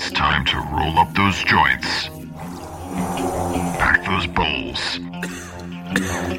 [0.00, 2.06] It's time to roll up those joints,
[3.78, 5.00] pack those bowls,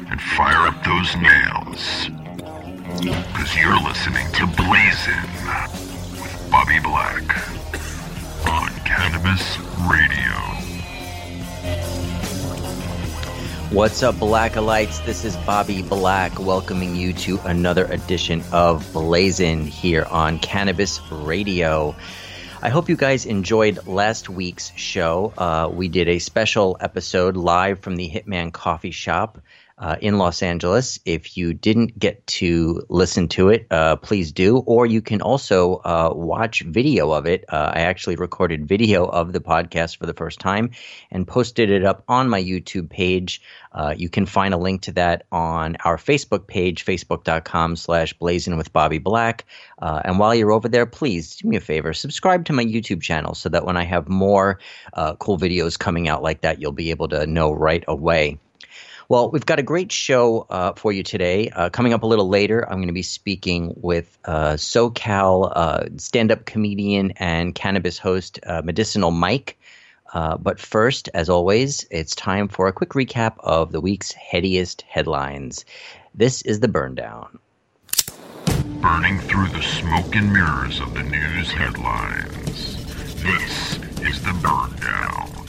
[0.08, 2.08] and fire up those nails.
[3.02, 5.28] Because you're listening to Blazin'
[6.22, 7.22] with Bobby Black
[8.48, 9.58] on Cannabis
[9.90, 10.38] Radio.
[13.76, 15.04] What's up, Blackalites?
[15.04, 21.94] This is Bobby Black welcoming you to another edition of Blazin' here on Cannabis Radio.
[22.62, 25.32] I hope you guys enjoyed last week's show.
[25.38, 29.38] Uh, we did a special episode live from the Hitman Coffee Shop
[29.80, 31.00] uh, in Los Angeles.
[31.06, 34.58] If you didn't get to listen to it, uh, please do.
[34.58, 37.44] Or you can also uh, watch video of it.
[37.48, 40.70] Uh, I actually recorded video of the podcast for the first time
[41.10, 43.40] and posted it up on my YouTube page.
[43.72, 48.58] Uh, you can find a link to that on our Facebook page, facebook.com slash blazing
[48.58, 49.46] with Bobby Black.
[49.80, 53.00] Uh, and while you're over there, please do me a favor, subscribe to my YouTube
[53.00, 54.58] channel so that when I have more
[55.18, 58.38] cool videos coming out like that, you'll be able to know right away.
[59.10, 61.48] Well, we've got a great show uh, for you today.
[61.48, 65.86] Uh, coming up a little later, I'm going to be speaking with uh, SoCal uh,
[65.96, 69.58] stand up comedian and cannabis host uh, Medicinal Mike.
[70.14, 74.82] Uh, but first, as always, it's time for a quick recap of the week's headiest
[74.82, 75.64] headlines.
[76.14, 77.40] This is the Burn Down.
[78.80, 82.76] Burning through the smoke and mirrors of the news headlines.
[83.24, 85.39] This is the Burn Down.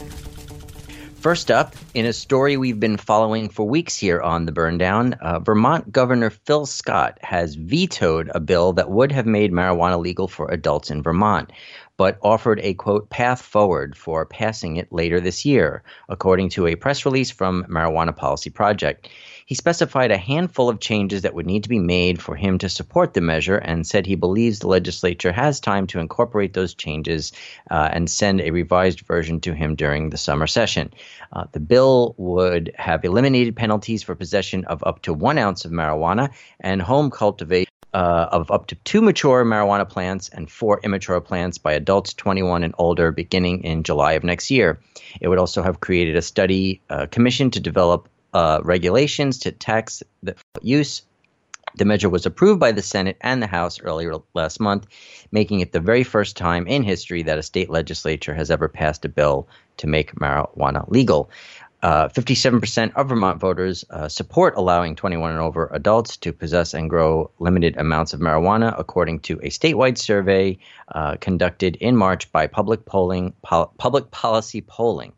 [1.21, 5.37] First up, in a story we've been following for weeks here on the Burndown, uh,
[5.37, 10.49] Vermont Governor Phil Scott has vetoed a bill that would have made marijuana legal for
[10.49, 11.51] adults in Vermont
[11.97, 16.75] but offered a quote path forward for passing it later this year, according to a
[16.75, 19.09] press release from Marijuana Policy Project.
[19.45, 22.69] He specified a handful of changes that would need to be made for him to
[22.69, 27.33] support the measure and said he believes the legislature has time to incorporate those changes
[27.69, 30.93] uh, and send a revised version to him during the summer session.
[31.33, 35.71] Uh, the bill would have eliminated penalties for possession of up to one ounce of
[35.71, 41.19] marijuana and home cultivation uh, of up to two mature marijuana plants and four immature
[41.19, 44.79] plants by adults 21 and older beginning in July of next year.
[45.19, 50.03] It would also have created a study uh, commission to develop uh, regulations to tax
[50.23, 51.03] the use.
[51.75, 54.87] The measure was approved by the Senate and the House earlier last month,
[55.31, 59.05] making it the very first time in history that a state legislature has ever passed
[59.05, 59.47] a bill
[59.77, 61.29] to make marijuana legal.
[61.83, 66.89] Uh, 57% of Vermont voters uh, support allowing 21 and over adults to possess and
[66.89, 70.59] grow limited amounts of marijuana, according to a statewide survey
[70.89, 75.11] uh, conducted in March by Public Polling, Pol- Public Policy Polling.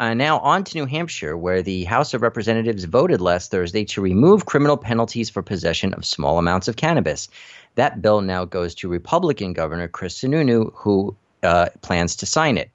[0.00, 4.00] Uh, now on to New Hampshire, where the House of Representatives voted last Thursday to
[4.02, 7.28] remove criminal penalties for possession of small amounts of cannabis.
[7.76, 12.70] That bill now goes to Republican Governor Chris Sununu, who uh, plans to sign it.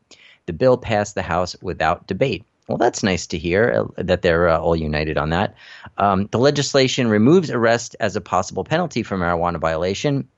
[0.45, 2.43] The bill passed the House without debate.
[2.71, 5.55] Well, that's nice to hear uh, that they're uh, all united on that.
[5.97, 10.29] Um, the legislation removes arrest as a possible penalty for marijuana violation,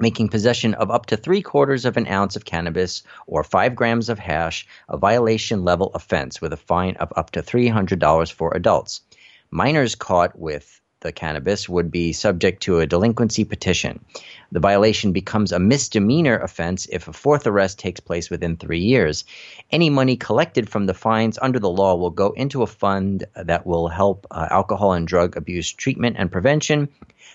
[0.00, 4.08] making possession of up to three quarters of an ounce of cannabis or five grams
[4.08, 9.02] of hash a violation level offense with a fine of up to $300 for adults.
[9.50, 14.04] Minors caught with the cannabis would be subject to a delinquency petition.
[14.50, 19.24] The violation becomes a misdemeanor offense if a fourth arrest takes place within three years.
[19.70, 23.66] Any money collected from the fines under the law will go into a fund that
[23.66, 26.88] will help uh, alcohol and drug abuse treatment and prevention.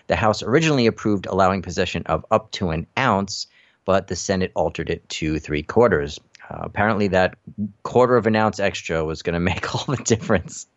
[0.07, 3.47] The House originally approved allowing possession of up to an ounce,
[3.83, 6.19] but the Senate altered it to three quarters.
[6.49, 7.37] Uh, apparently, that
[7.83, 10.67] quarter of an ounce extra was going to make all the difference.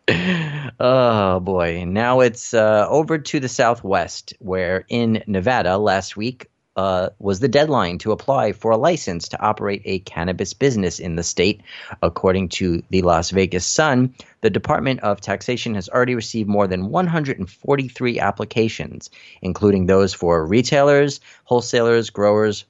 [0.79, 1.85] oh boy!
[1.85, 7.47] Now it's uh, over to the Southwest, where in Nevada last week uh, was the
[7.47, 11.61] deadline to apply for a license to operate a cannabis business in the state.
[12.01, 16.89] According to the Las Vegas Sun, the Department of Taxation has already received more than
[16.89, 19.09] 143 applications,
[19.41, 22.65] including those for retailers, wholesalers, growers,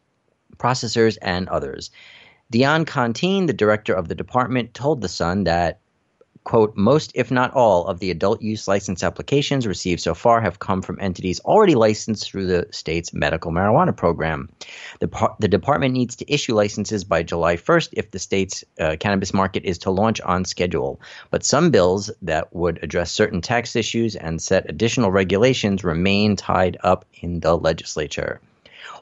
[0.58, 1.92] processors, and others.
[2.52, 5.80] Deonne Contine, the director of the department, told The Sun that,
[6.44, 10.60] quote, most, if not all, of the adult use license applications received so far have
[10.60, 14.50] come from entities already licensed through the state's medical marijuana program.
[15.00, 18.98] The, par- the department needs to issue licenses by July 1st if the state's uh,
[19.00, 21.00] cannabis market is to launch on schedule.
[21.30, 26.76] But some bills that would address certain tax issues and set additional regulations remain tied
[26.84, 28.42] up in the legislature.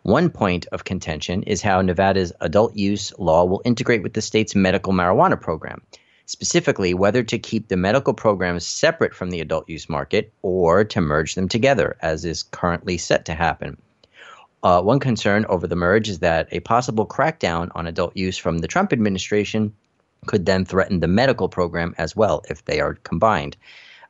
[0.03, 4.55] One point of contention is how Nevada's adult use law will integrate with the state's
[4.55, 5.81] medical marijuana program,
[6.25, 11.01] specifically whether to keep the medical programs separate from the adult use market or to
[11.01, 13.77] merge them together, as is currently set to happen.
[14.63, 18.59] Uh, one concern over the merge is that a possible crackdown on adult use from
[18.59, 19.73] the Trump administration
[20.25, 23.55] could then threaten the medical program as well if they are combined.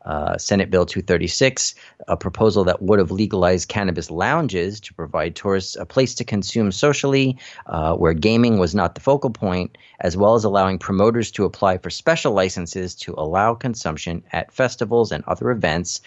[0.06, 1.76] Uh, Senate Bill 236,
[2.08, 6.72] a proposal that would have legalized cannabis lounges to provide tourists a place to consume
[6.72, 7.38] socially,
[7.68, 11.78] uh, where gaming was not the focal point, as well as allowing promoters to apply
[11.78, 16.02] for special licenses to allow consumption at festivals and other events,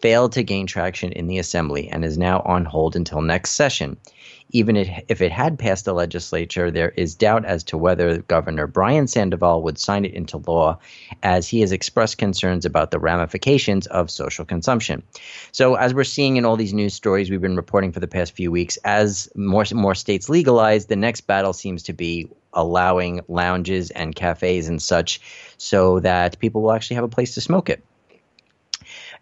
[0.00, 3.96] failed to gain traction in the Assembly and is now on hold until next session.
[4.50, 9.08] Even if it had passed the legislature, there is doubt as to whether Governor Brian
[9.08, 10.78] Sandoval would sign it into law,
[11.22, 15.02] as he has expressed concerns about the ramifications of social consumption.
[15.50, 18.32] So, as we're seeing in all these news stories we've been reporting for the past
[18.32, 23.90] few weeks, as more more states legalize, the next battle seems to be allowing lounges
[23.90, 25.20] and cafes and such,
[25.58, 27.82] so that people will actually have a place to smoke it.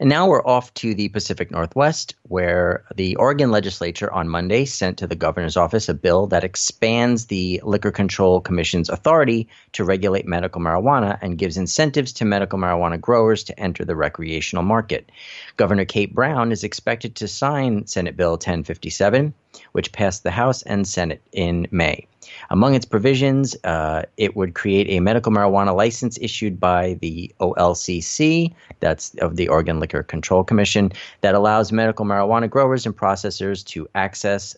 [0.01, 4.99] And now we're off to the Pacific Northwest, where the Oregon legislature on Monday sent
[4.99, 10.27] to the governor's office a bill that expands the Liquor Control Commission's authority to regulate
[10.27, 15.11] medical marijuana and gives incentives to medical marijuana growers to enter the recreational market.
[15.57, 19.35] Governor Kate Brown is expected to sign Senate Bill 1057,
[19.73, 22.07] which passed the House and Senate in May.
[22.51, 28.55] Among its provisions, uh, it would create a medical marijuana license issued by the OLCC,
[28.81, 33.89] that's of the Oregon Liquor Control Commission, that allows medical marijuana growers and processors to
[33.95, 34.57] access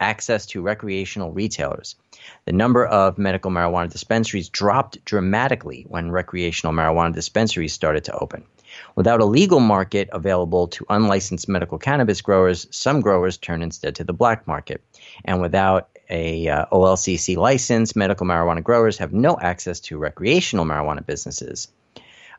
[0.00, 1.96] access to recreational retailers.
[2.44, 8.44] The number of medical marijuana dispensaries dropped dramatically when recreational marijuana dispensaries started to open.
[8.94, 14.04] Without a legal market available to unlicensed medical cannabis growers, some growers turn instead to
[14.04, 14.82] the black market.
[15.24, 21.04] And without a uh, OLCC license, medical marijuana growers have no access to recreational marijuana
[21.04, 21.68] businesses.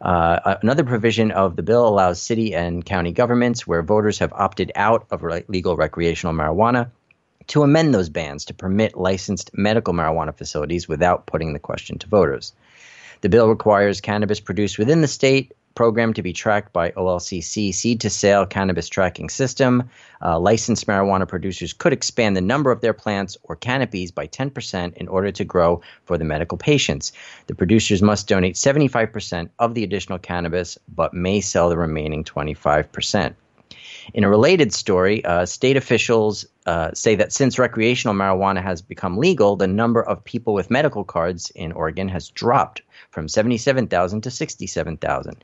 [0.02, 4.72] Uh, another provision of the bill allows city and county governments where voters have opted
[4.76, 6.92] out of re- legal recreational marijuana
[7.48, 12.08] to amend those bans to permit licensed medical marijuana facilities without putting the question to
[12.08, 12.54] voters.
[13.22, 18.02] The bill requires cannabis produced within the state program to be tracked by OLCC seed
[18.02, 19.88] to sale cannabis tracking system.
[20.24, 24.98] Uh, licensed marijuana producers could expand the number of their plants or canopies by 10%
[24.98, 27.12] in order to grow for the medical patients.
[27.46, 33.36] The producers must donate 75% of the additional cannabis, but may sell the remaining 25%.
[34.14, 39.18] In a related story, uh, state officials uh, say that since recreational marijuana has become
[39.18, 42.82] legal, the number of people with medical cards in Oregon has dropped
[43.12, 45.44] from 77,000 to 67,000.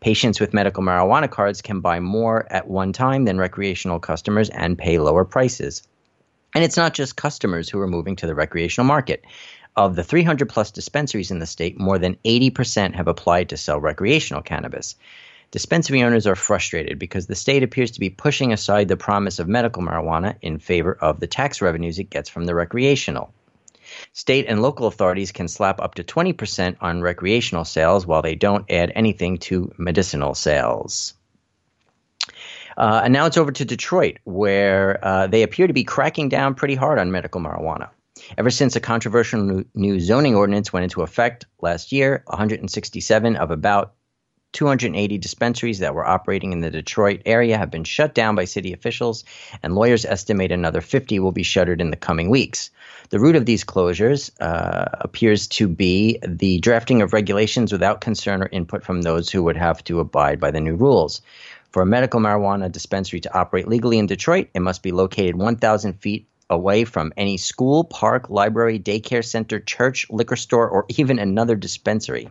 [0.00, 4.78] Patients with medical marijuana cards can buy more at one time than recreational customers and
[4.78, 5.82] pay lower prices.
[6.54, 9.24] And it's not just customers who are moving to the recreational market.
[9.74, 13.78] Of the 300 plus dispensaries in the state, more than 80% have applied to sell
[13.78, 14.94] recreational cannabis.
[15.50, 19.48] Dispensary owners are frustrated because the state appears to be pushing aside the promise of
[19.48, 23.32] medical marijuana in favor of the tax revenues it gets from the recreational.
[24.12, 28.70] State and local authorities can slap up to 20% on recreational sales while they don't
[28.70, 31.14] add anything to medicinal sales.
[32.76, 36.54] Uh, and now it's over to Detroit, where uh, they appear to be cracking down
[36.54, 37.88] pretty hard on medical marijuana.
[38.36, 43.94] Ever since a controversial new zoning ordinance went into effect last year, 167 of about
[44.56, 48.72] 280 dispensaries that were operating in the Detroit area have been shut down by city
[48.72, 49.22] officials,
[49.62, 52.70] and lawyers estimate another 50 will be shuttered in the coming weeks.
[53.10, 58.42] The root of these closures uh, appears to be the drafting of regulations without concern
[58.42, 61.20] or input from those who would have to abide by the new rules.
[61.70, 65.92] For a medical marijuana dispensary to operate legally in Detroit, it must be located 1,000
[66.00, 71.56] feet away from any school, park, library, daycare center, church, liquor store, or even another
[71.56, 72.28] dispensary.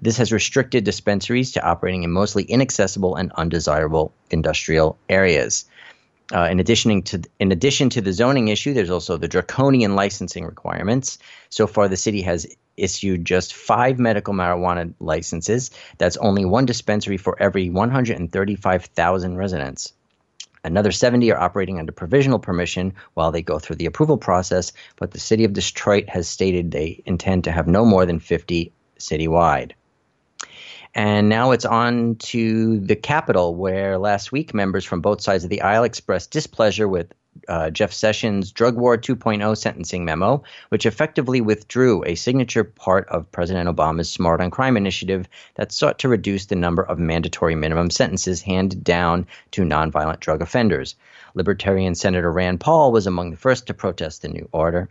[0.00, 5.66] This has restricted dispensaries to operating in mostly inaccessible and undesirable industrial areas.
[6.32, 10.46] Uh, in addition to in addition to the zoning issue, there's also the draconian licensing
[10.46, 11.18] requirements.
[11.50, 15.70] So far, the city has issued just five medical marijuana licenses.
[15.98, 19.92] That's only one dispensary for every 135,000 residents.
[20.64, 25.10] Another 70 are operating under provisional permission while they go through the approval process, but
[25.10, 29.72] the city of Detroit has stated they intend to have no more than 50 citywide.
[30.94, 35.50] And now it's on to the Capitol, where last week members from both sides of
[35.50, 37.12] the aisle expressed displeasure with
[37.48, 43.30] uh, Jeff Sessions' Drug War 2.0 sentencing memo, which effectively withdrew a signature part of
[43.32, 47.90] President Obama's Smart on Crime initiative that sought to reduce the number of mandatory minimum
[47.90, 50.94] sentences handed down to nonviolent drug offenders.
[51.34, 54.88] Libertarian Senator Rand Paul was among the first to protest the new order.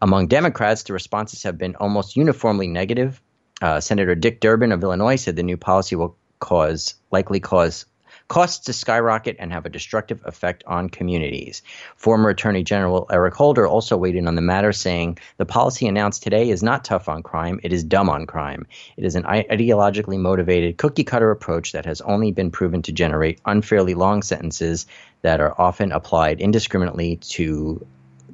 [0.00, 3.20] Among Democrats, the responses have been almost uniformly negative.
[3.60, 7.86] Uh, Senator Dick Durbin of Illinois said the new policy will cause likely cause
[8.28, 11.62] costs to skyrocket and have a destructive effect on communities.
[11.96, 16.22] Former Attorney General Eric Holder also weighed in on the matter, saying the policy announced
[16.22, 18.66] today is not tough on crime, it is dumb on crime.
[18.96, 23.40] It is an ideologically motivated cookie cutter approach that has only been proven to generate
[23.44, 24.86] unfairly long sentences
[25.22, 27.86] that are often applied indiscriminately to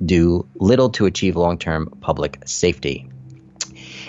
[0.05, 3.10] do little to achieve long term public safety.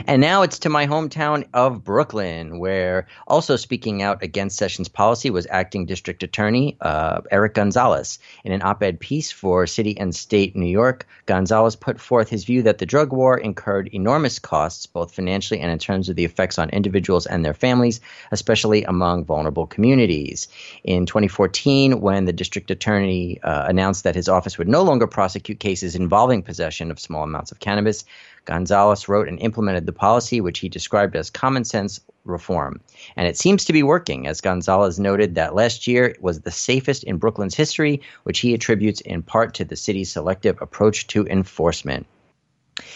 [0.08, 5.30] And now it's to my hometown of Brooklyn, where also speaking out against Sessions' policy
[5.30, 8.20] was acting district attorney uh, Eric Gonzalez.
[8.44, 12.44] In an op ed piece for City and State New York, Gonzalez put forth his
[12.44, 16.26] view that the drug war incurred enormous costs, both financially and in terms of the
[16.26, 20.48] effects on individuals and their families, especially among vulnerable communities.
[20.84, 25.60] In 2014, when the district attorney uh, announced that his office would no longer prosecute
[25.60, 28.04] cases involving possession of small amounts of cannabis,
[28.46, 32.82] Gonzalez wrote and implemented the policy, which he described as common sense reform.
[33.16, 37.04] And it seems to be working, as Gonzalez noted that last year was the safest
[37.04, 42.06] in Brooklyn's history, which he attributes in part to the city's selective approach to enforcement.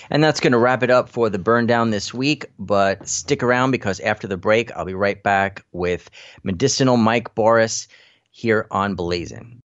[0.10, 2.46] And that's going to wrap it up for the burn down this week.
[2.58, 6.10] But stick around because after the break, I'll be right back with
[6.44, 7.88] medicinal Mike Boris
[8.32, 9.60] here on Blazin.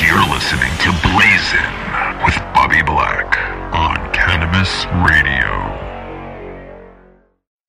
[0.00, 3.36] You're listening to Blazin with Bobby Black
[3.74, 5.77] on Cannabis Radio.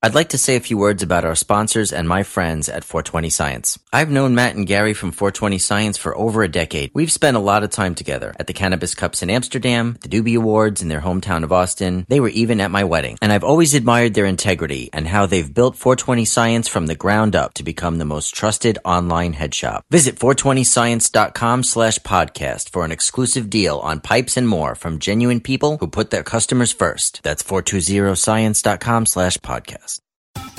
[0.01, 3.29] I'd like to say a few words about our sponsors and my friends at 420
[3.29, 3.77] Science.
[3.91, 6.91] I've known Matt and Gary from 420 Science for over a decade.
[6.93, 10.37] We've spent a lot of time together at the Cannabis Cups in Amsterdam, the Doobie
[10.37, 12.05] Awards in their hometown of Austin.
[12.07, 13.17] They were even at my wedding.
[13.21, 17.35] And I've always admired their integrity and how they've built 420 Science from the ground
[17.35, 19.83] up to become the most trusted online head shop.
[19.89, 25.77] Visit 420science.com slash podcast for an exclusive deal on pipes and more from genuine people
[25.79, 27.19] who put their customers first.
[27.21, 29.89] That's 420science.com slash podcast.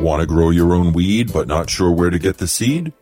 [0.00, 2.92] Want to grow your own weed but not sure where to get the seed?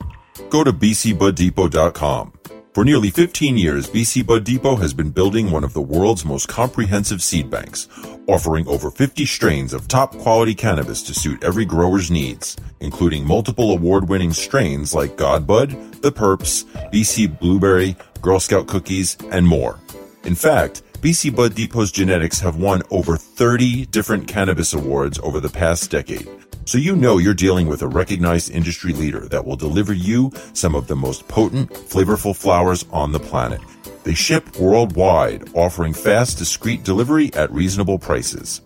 [0.48, 2.32] Go to bcbuddepot.com.
[2.72, 6.48] For nearly 15 years, BC Bud Depot has been building one of the world's most
[6.48, 7.88] comprehensive seed banks,
[8.26, 13.72] offering over 50 strains of top quality cannabis to suit every grower's needs, including multiple
[13.72, 19.78] award-winning strains like Godbud, The Purps, BC Blueberry, Girl Scout Cookies, and more.
[20.24, 25.48] In fact, BC Bud Depot's genetics have won over 30 different cannabis awards over the
[25.48, 26.28] past decade,
[26.66, 30.74] so you know you're dealing with a recognized industry leader that will deliver you some
[30.74, 33.60] of the most potent, flavorful flowers on the planet.
[34.02, 38.62] They ship worldwide, offering fast, discreet delivery at reasonable prices.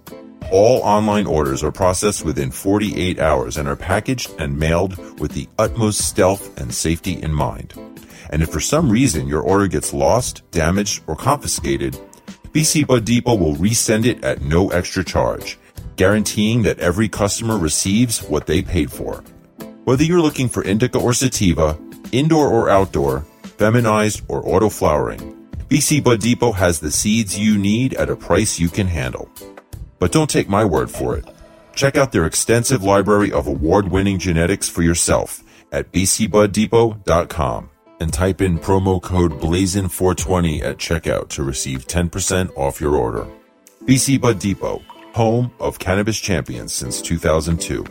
[0.51, 5.49] All online orders are processed within 48 hours and are packaged and mailed with the
[5.59, 7.75] utmost stealth and safety in mind.
[8.31, 11.99] And if for some reason your order gets lost, damaged, or confiscated,
[12.53, 15.59] BC Bud Depot will resend it at no extra charge
[16.01, 19.23] guaranteeing that every customer receives what they paid for.
[19.85, 21.79] Whether you're looking for indica or sativa,
[22.11, 23.27] indoor or outdoor,
[23.59, 25.21] feminized or auto flowering,
[25.69, 29.29] BC Bud Depot has the seeds you need at a price you can handle.
[29.99, 31.27] But don't take my word for it.
[31.75, 37.69] Check out their extensive library of award-winning genetics for yourself at bcbuddepot.com
[38.01, 43.27] and type in promo code BLAZIN420 at checkout to receive 10% off your order.
[43.85, 44.83] BC Bud Depot,
[45.15, 47.85] home of cannabis champions since 2002.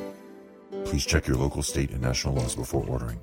[0.85, 3.19] Please check your local state and national laws before ordering.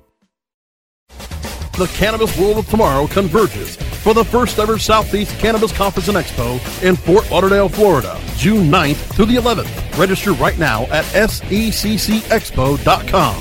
[1.77, 6.55] The cannabis world of tomorrow converges for the first ever Southeast Cannabis Conference and Expo
[6.81, 9.95] in Fort Lauderdale, Florida, June 9th through the 11th.
[9.95, 11.75] Register right now at seccexpo.com.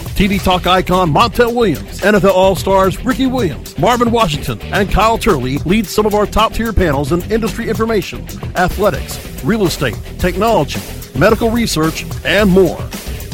[0.04, 5.86] TV Talk icon Montel Williams, NFL All-Stars Ricky Williams, Marvin Washington, and Kyle Turley lead
[5.86, 8.22] some of our top-tier panels in industry information,
[8.56, 10.80] athletics, real estate, technology,
[11.18, 12.86] medical research, and more.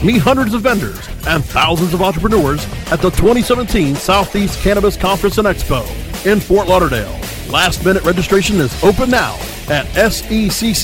[0.04, 5.46] Meet hundreds of vendors and thousands of entrepreneurs at the 2017 Southeast Cannabis Conference and
[5.46, 5.82] Expo
[6.26, 7.18] in Fort Lauderdale.
[7.48, 9.34] Last minute registration is open now
[9.68, 10.82] at seccexpo.com.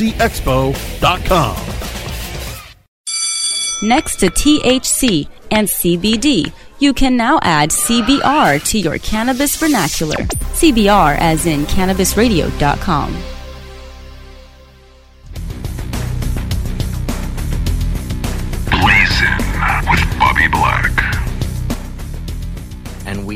[3.83, 10.17] Next to THC and CBD, you can now add CBR to your cannabis vernacular.
[10.17, 13.38] CBR as in cannabisradio.com.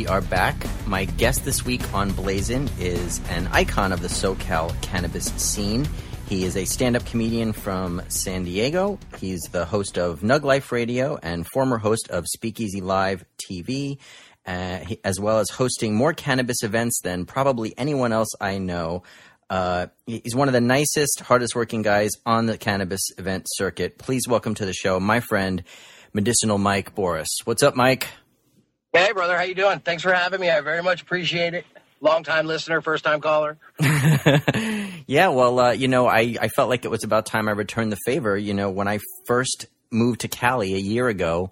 [0.07, 0.57] are back.
[0.87, 5.89] My guest this week on Blazin is an icon of the SoCal cannabis scene.
[6.29, 8.99] He is a stand up comedian from San Diego.
[9.19, 13.99] He's the host of Nug Life Radio and former host of Speakeasy Live TV,
[14.47, 19.03] uh, he, as well as hosting more cannabis events than probably anyone else I know.
[19.51, 23.99] Uh, he's one of the nicest, hardest working guys on the cannabis event circuit.
[23.99, 25.63] Please welcome to the show my friend,
[26.13, 27.29] Medicinal Mike Boris.
[27.45, 28.09] What's up, Mike?
[28.93, 29.79] Hey, brother, how you doing?
[29.79, 30.51] Thanks for having me.
[30.51, 31.65] I very much appreciate it.
[32.03, 33.57] Long time listener, first time caller.
[35.07, 37.91] yeah, well, uh, you know, I, I felt like it was about time I returned
[37.91, 38.37] the favor.
[38.37, 41.51] You know, when I first moved to Cali a year ago,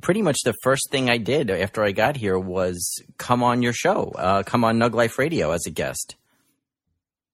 [0.00, 3.74] pretty much the first thing I did after I got here was come on your
[3.74, 6.16] show, uh, come on Nug Life Radio as a guest.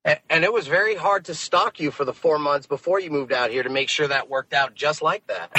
[0.05, 3.33] And it was very hard to stalk you for the four months before you moved
[3.33, 5.51] out here to make sure that worked out just like that.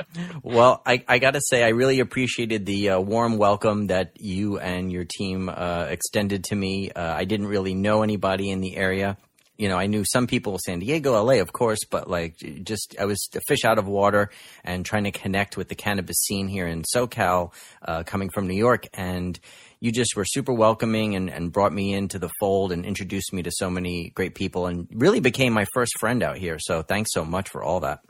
[0.42, 4.58] well, I, I got to say, I really appreciated the uh, warm welcome that you
[4.58, 6.90] and your team uh, extended to me.
[6.90, 9.16] Uh, I didn't really know anybody in the area.
[9.56, 12.96] You know, I knew some people, in San Diego, LA, of course, but like just,
[12.98, 14.30] I was a fish out of water
[14.64, 17.52] and trying to connect with the cannabis scene here in SoCal,
[17.82, 18.88] uh, coming from New York.
[18.94, 19.38] And,
[19.80, 23.42] you just were super welcoming and, and brought me into the fold and introduced me
[23.42, 26.58] to so many great people and really became my first friend out here.
[26.60, 28.00] So thanks so much for all that.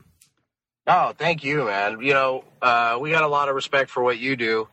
[0.86, 2.00] Oh, thank you, man.
[2.00, 4.68] You know, uh, we got a lot of respect for what you do.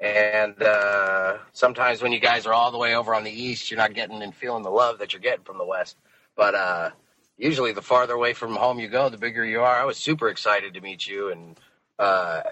[0.00, 3.78] And uh, sometimes when you guys are all the way over on the east, you're
[3.78, 5.96] not getting and feeling the love that you're getting from the west.
[6.34, 6.90] But uh,
[7.36, 9.76] usually, the farther away from home you go, the bigger you are.
[9.76, 11.60] I was super excited to meet you and
[12.02, 12.42] uh,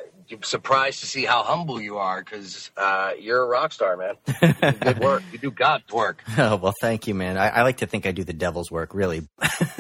[0.42, 4.14] surprised to see how humble you are because uh, you're a rock star, man.
[4.40, 5.23] You good work.
[5.33, 6.23] You do God's work.
[6.38, 7.37] Oh, well, thank you, man.
[7.37, 9.28] I, I like to think I do the devil's work, really.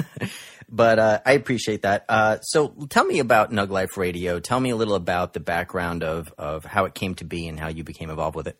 [0.68, 2.04] but uh, I appreciate that.
[2.08, 4.40] Uh, so tell me about Nug Life Radio.
[4.40, 7.58] Tell me a little about the background of, of how it came to be and
[7.58, 8.58] how you became involved with it.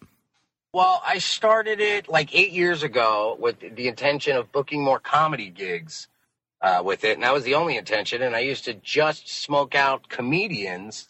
[0.72, 5.50] Well, I started it like eight years ago with the intention of booking more comedy
[5.50, 6.06] gigs
[6.62, 8.22] uh, with it, and that was the only intention.
[8.22, 11.08] And I used to just smoke out comedians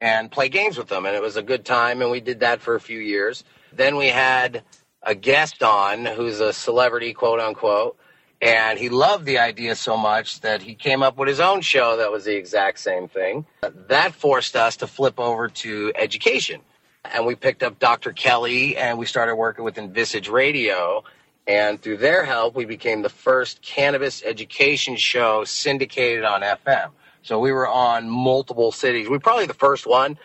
[0.00, 2.02] and play games with them, and it was a good time.
[2.02, 3.44] And we did that for a few years.
[3.72, 4.62] Then we had
[5.02, 7.96] a guest on who's a celebrity, quote unquote,
[8.40, 11.96] and he loved the idea so much that he came up with his own show
[11.98, 13.46] that was the exact same thing.
[13.88, 16.60] That forced us to flip over to education.
[17.04, 18.12] And we picked up Dr.
[18.12, 21.04] Kelly and we started working with Envisage Radio
[21.46, 26.90] and through their help, we became the first cannabis education show syndicated on FM.
[27.22, 29.08] So we were on multiple cities.
[29.08, 30.18] We probably the first one.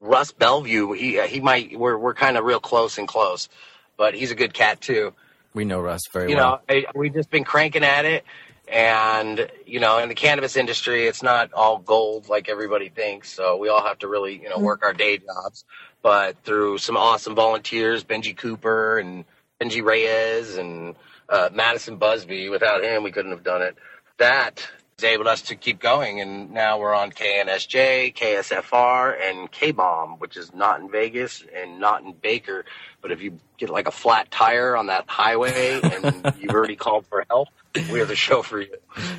[0.00, 3.48] Russ Belville, he he might we're we're kind of real close and close,
[3.96, 5.12] but he's a good cat too.
[5.54, 6.62] We know Russ very you well.
[6.68, 8.24] You know, we've just been cranking at it,
[8.68, 13.32] and you know, in the cannabis industry, it's not all gold like everybody thinks.
[13.32, 15.64] So we all have to really you know work our day jobs.
[16.00, 19.24] But through some awesome volunteers, Benji Cooper and
[19.60, 20.94] Benji Reyes and
[21.28, 22.48] uh, Madison Busby.
[22.48, 23.76] Without him, we couldn't have done it.
[24.18, 24.68] That
[25.00, 30.36] enabled us to keep going, and now we're on KNSJ, KSFR, and K Bomb, which
[30.36, 32.64] is not in Vegas and not in Baker.
[33.00, 37.06] But if you get like a flat tire on that highway and you've already called
[37.06, 37.48] for help,
[37.90, 38.76] we're the show for you.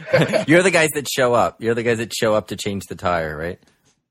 [0.48, 1.62] You're the guys that show up.
[1.62, 3.60] You're the guys that show up to change the tire, right?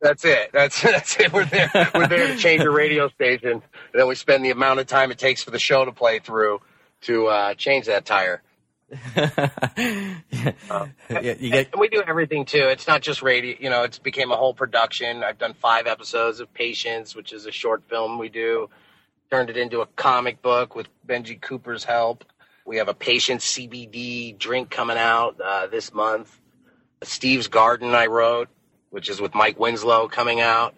[0.01, 0.51] That's it.
[0.53, 1.33] That's that's it.
[1.33, 1.71] We're there.
[1.95, 5.11] We're there to change a radio station, and then we spend the amount of time
[5.11, 6.61] it takes for the show to play through
[7.03, 8.43] to uh, change that tire.
[9.17, 10.53] yeah.
[10.71, 11.79] Uh, yeah, you get...
[11.79, 12.69] we do everything too.
[12.69, 13.57] It's not just radio.
[13.61, 15.23] You know, it's became a whole production.
[15.23, 18.71] I've done five episodes of Patience, which is a short film we do.
[19.31, 22.25] Turned it into a comic book with Benji Cooper's help.
[22.65, 26.35] We have a Patience CBD drink coming out uh, this month.
[27.03, 28.49] Steve's Garden I wrote
[28.91, 30.75] which is with Mike Winslow coming out.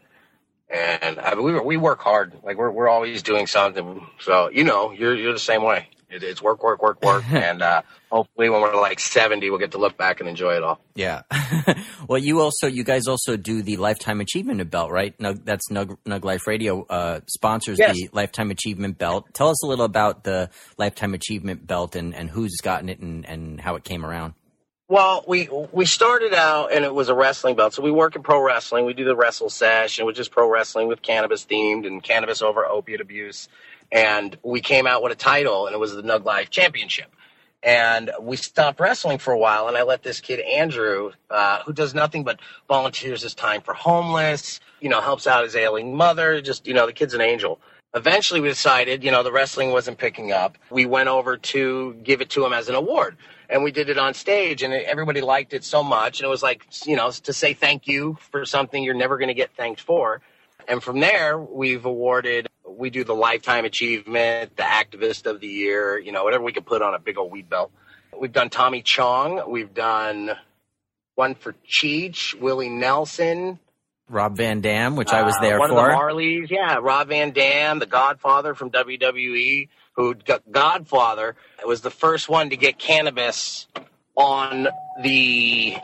[0.69, 2.33] And I mean, we we work hard.
[2.45, 4.07] Like we're we're always doing something.
[4.21, 5.89] So you know, you're you're the same way.
[6.11, 9.73] It, it's work, work, work, work, and uh, hopefully, when we're like seventy, we'll get
[9.73, 10.81] to look back and enjoy it all.
[10.95, 11.23] Yeah.
[12.09, 15.17] well, you also, you guys also do the lifetime achievement belt, right?
[15.19, 17.95] Nug, that's Nug, Nug Life Radio uh, sponsors yes.
[17.95, 19.27] the lifetime achievement belt.
[19.33, 23.25] Tell us a little about the lifetime achievement belt and and who's gotten it and
[23.27, 24.35] and how it came around.
[24.91, 27.75] Well, we we started out and it was a wrestling belt.
[27.75, 28.87] So we work in pro wrestling.
[28.87, 32.67] We do the wrestle and which is pro wrestling with cannabis themed and cannabis over
[32.67, 33.49] opiate abuse.
[33.93, 37.07] And we came out with a title, and it was the Nug Life Championship.
[37.63, 41.73] And we stopped wrestling for a while, and I let this kid Andrew, uh, who
[41.73, 46.41] does nothing but volunteers his time for homeless, you know, helps out his ailing mother.
[46.41, 47.61] Just you know, the kid's an angel.
[47.95, 50.59] Eventually, we decided, you know, the wrestling wasn't picking up.
[50.69, 53.17] We went over to give it to him as an award
[53.51, 56.43] and we did it on stage and everybody liked it so much and it was
[56.43, 59.81] like you know to say thank you for something you're never going to get thanked
[59.81, 60.23] for
[60.69, 65.99] and from there, we've awarded, we do the lifetime achievement, the activist of the year,
[65.99, 67.73] you know, whatever we can put on a big old weed belt.
[68.17, 69.51] We've done Tommy Chong.
[69.51, 70.31] We've done
[71.17, 73.59] one for Cheech, Willie Nelson,
[74.09, 75.79] Rob Van Dam, which I was uh, there one for.
[75.79, 79.69] of the Marleys, yeah, Rob Van Dam, the Godfather from WWE,
[80.01, 80.15] who
[80.51, 83.69] Godfather was the first one to get cannabis
[84.17, 84.69] on
[85.03, 85.77] the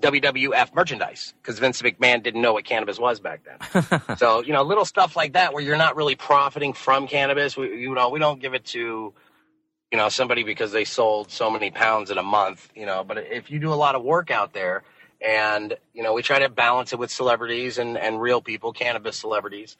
[0.00, 4.16] WWF merchandise because Vince McMahon didn't know what cannabis was back then.
[4.16, 7.56] so you know, little stuff like that where you're not really profiting from cannabis.
[7.56, 9.12] We, you know, we don't give it to
[9.90, 12.70] you know somebody because they sold so many pounds in a month.
[12.74, 14.82] You know, but if you do a lot of work out there
[15.20, 19.16] and you know we try to balance it with celebrities and and real people cannabis
[19.16, 19.76] celebrities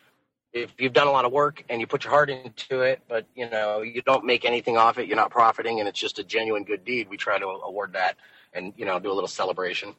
[0.52, 3.26] if you've done a lot of work and you put your heart into it but
[3.34, 6.24] you know you don't make anything off it you're not profiting and it's just a
[6.24, 8.16] genuine good deed we try to award that
[8.52, 9.94] and you know do a little celebration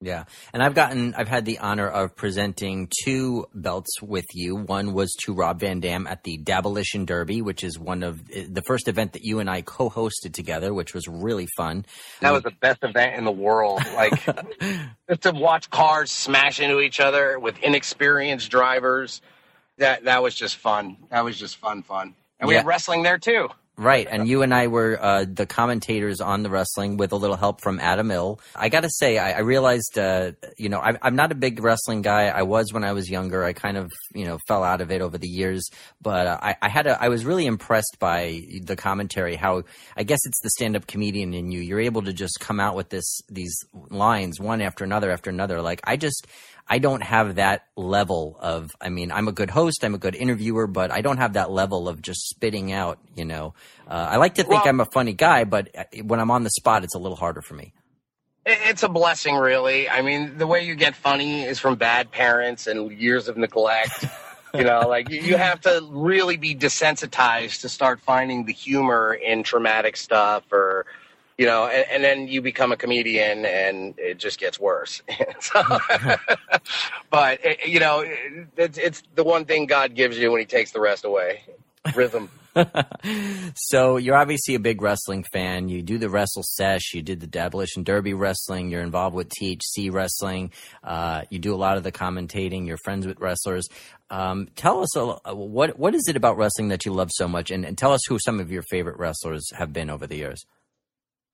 [0.00, 0.24] Yeah.
[0.52, 4.54] And I've gotten, I've had the honor of presenting two belts with you.
[4.54, 8.62] One was to Rob Van Dam at the Dabolition Derby, which is one of the
[8.66, 11.86] first event that you and I co hosted together, which was really fun.
[12.20, 14.12] that was the best event in the world like
[15.08, 19.22] just to watch cars smash into each other with inexperienced drivers
[19.78, 22.60] that that was just fun that was just fun fun and we Yeah.
[22.60, 26.48] had wrestling there too Right, and you and I were uh, the commentators on the
[26.48, 28.38] wrestling with a little help from Adam Ill.
[28.54, 31.60] I got to say, I, I realized, uh, you know, I, I'm not a big
[31.60, 32.26] wrestling guy.
[32.28, 33.42] I was when I was younger.
[33.42, 35.68] I kind of, you know, fell out of it over the years.
[36.00, 39.34] But uh, I, I had, a, I was really impressed by the commentary.
[39.34, 39.64] How
[39.96, 41.58] I guess it's the stand-up comedian in you.
[41.58, 43.56] You're able to just come out with this, these
[43.90, 45.60] lines one after another after another.
[45.60, 46.28] Like I just.
[46.66, 50.14] I don't have that level of, I mean, I'm a good host, I'm a good
[50.14, 53.54] interviewer, but I don't have that level of just spitting out, you know.
[53.86, 56.42] Uh, I like to think Well- I'm a funny guy, but uh, when I'm on
[56.42, 57.72] the spot, it's a little harder for me.
[58.46, 59.88] It's a blessing, really.
[59.88, 64.04] I mean, the way you get funny is from bad parents and years of neglect.
[64.54, 69.12] you know, like you- you have to really be desensitized to start finding the humor
[69.14, 70.86] in traumatic stuff or,
[71.38, 75.02] you know, and, and then you become a comedian and it just gets worse.
[75.40, 75.62] So-
[77.10, 80.46] but, it, you know, it- it's, it's the one thing God gives you when he
[80.46, 81.42] takes the rest away
[81.94, 82.30] rhythm.
[83.54, 85.68] so you're obviously a big wrestling fan.
[85.68, 86.94] You do the Wrestle Sesh.
[86.94, 88.70] You did the Dabolition Derby wrestling.
[88.70, 90.52] You're involved with THC wrestling.
[90.82, 92.66] Uh, you do a lot of the commentating.
[92.66, 93.66] You're friends with wrestlers.
[94.08, 97.50] Um, tell us a, what what is it about wrestling that you love so much,
[97.50, 100.44] and, and tell us who some of your favorite wrestlers have been over the years.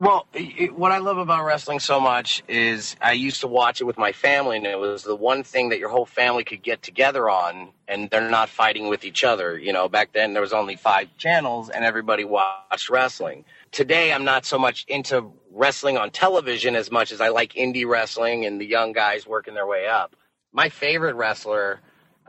[0.01, 3.85] Well, it, what I love about wrestling so much is I used to watch it
[3.85, 6.83] with my family, and it was the one thing that your whole family could get
[6.85, 9.59] together on, and they're not fighting with each other.
[9.59, 13.45] You know, back then there was only five channels, and everybody watched wrestling.
[13.73, 17.89] Today, I'm not so much into wrestling on television as much as I like indie
[17.89, 20.17] wrestling and the young guys working their way up.
[20.53, 21.81] My favorite wrestler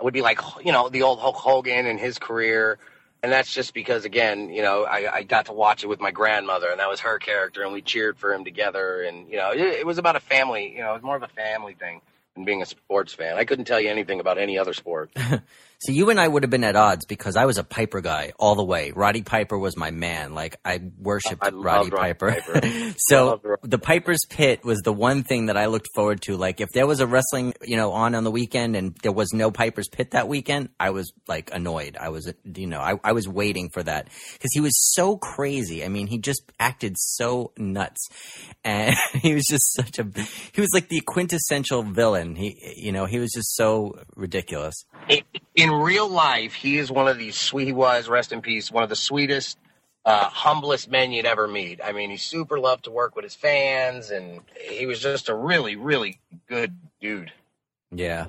[0.01, 2.79] would be like, you know, the old Hulk Hogan and his career.
[3.23, 6.10] And that's just because, again, you know, I, I got to watch it with my
[6.10, 9.03] grandmother, and that was her character, and we cheered for him together.
[9.03, 11.23] And, you know, it, it was about a family, you know, it was more of
[11.23, 12.01] a family thing
[12.34, 13.38] than being a sports fan.
[13.38, 15.12] I couldn't tell you anything about any other sport.
[15.81, 18.33] So you and I would have been at odds because I was a Piper guy
[18.37, 18.91] all the way.
[18.91, 20.35] Roddy Piper was my man.
[20.35, 22.31] Like I worshipped I Roddy Roddy Piper.
[22.31, 22.93] Piper.
[22.97, 26.37] So Roddy the Piper's Pit was the one thing that I looked forward to.
[26.37, 29.33] Like if there was a wrestling, you know, on on the weekend and there was
[29.33, 31.97] no Piper's Pit that weekend, I was like annoyed.
[31.99, 35.83] I was, you know, I, I was waiting for that because he was so crazy.
[35.83, 38.07] I mean, he just acted so nuts,
[38.63, 40.07] and he was just such a.
[40.51, 42.35] He was like the quintessential villain.
[42.35, 44.75] He, you know, he was just so ridiculous.
[45.55, 47.65] in, in real life, he is one of these sweet.
[47.65, 48.71] He was rest in peace.
[48.71, 49.57] One of the sweetest,
[50.05, 51.79] uh, humblest men you'd ever meet.
[51.84, 55.36] I mean, he super loved to work with his fans, and he was just a
[55.36, 57.31] really, really good dude.
[57.91, 58.27] Yeah.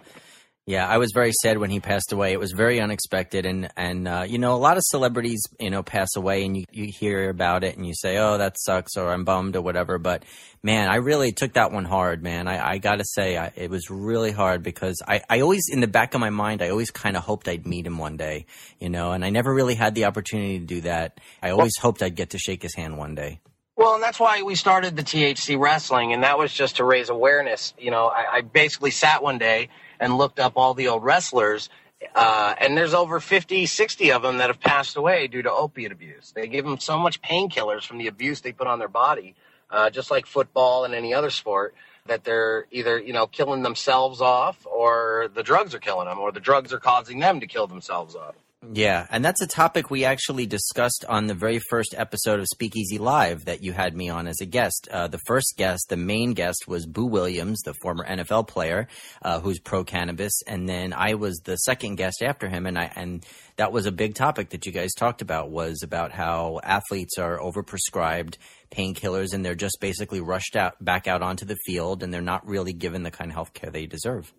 [0.65, 2.33] Yeah, I was very sad when he passed away.
[2.33, 5.83] It was very unexpected, and and uh, you know a lot of celebrities you know
[5.83, 9.11] pass away, and you, you hear about it, and you say, oh that sucks, or
[9.11, 9.99] I'm bummed, or whatever.
[9.99, 10.23] But
[10.63, 12.47] man, I really took that one hard, man.
[12.47, 15.81] I, I got to say, I, it was really hard because I, I always in
[15.81, 18.47] the back of my mind, I always kind of hoped I'd meet him one day,
[18.79, 21.19] you know, and I never really had the opportunity to do that.
[21.43, 23.41] I always hoped I'd get to shake his hand one day.
[23.75, 27.09] Well, and that's why we started the THC wrestling, and that was just to raise
[27.09, 27.75] awareness.
[27.79, 29.71] You know, I, I basically sat one day
[30.03, 31.71] and looked up all the old wrestlers,
[32.17, 35.93] uh, and there's over 50, 60 of them that have passed away due to opiate
[35.93, 36.33] abuse.
[36.35, 39.37] They give them so much painkillers from the abuse they put on their body,
[39.71, 44.21] uh, just like football and any other sport, that they're either, you know, killing themselves
[44.21, 47.69] off or the drugs are killing them or the drugs are causing them to kill
[47.69, 48.35] themselves off.
[48.71, 52.99] Yeah, and that's a topic we actually discussed on the very first episode of Speakeasy
[52.99, 54.89] Live that you had me on as a guest.
[54.89, 58.87] Uh, the first guest, the main guest, was Boo Williams, the former NFL player
[59.23, 62.93] uh, who's pro cannabis, and then I was the second guest after him, and I
[62.95, 67.19] and that was a big topic that you guys talked about was about how athletes
[67.19, 68.37] are overprescribed
[68.71, 72.47] painkillers and they're just basically rushed out back out onto the field and they're not
[72.47, 74.33] really given the kind of health care they deserve.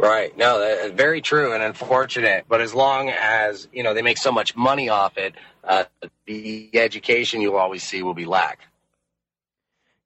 [0.00, 0.34] Right.
[0.36, 2.46] No, that's very true and unfortunate.
[2.48, 5.84] But as long as you know they make so much money off it, uh,
[6.24, 8.60] the education you'll always see will be lack.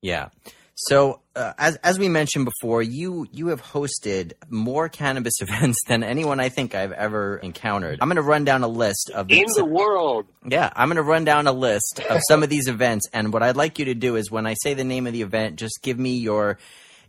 [0.02, 0.30] Yeah.
[0.74, 6.02] So uh, as as we mentioned before, you you have hosted more cannabis events than
[6.02, 8.00] anyone I think I've ever encountered.
[8.00, 9.57] I'm going to run down a list of these.
[9.57, 10.26] in the world.
[10.44, 13.44] Yeah, I'm going to run down a list of some of these events, and what
[13.44, 15.80] I'd like you to do is when I say the name of the event, just
[15.83, 16.59] give me your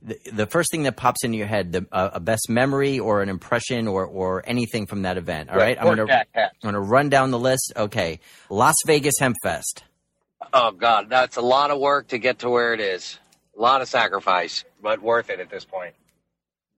[0.05, 3.21] the, the first thing that pops into your head, the uh, a best memory or
[3.21, 5.49] an impression or or anything from that event.
[5.49, 7.73] All right, I'm going to I'm going to run down the list.
[7.75, 9.83] Okay, Las Vegas Hemp Fest.
[10.53, 13.19] Oh God, that's a lot of work to get to where it is.
[13.57, 15.95] A lot of sacrifice, but worth it at this point.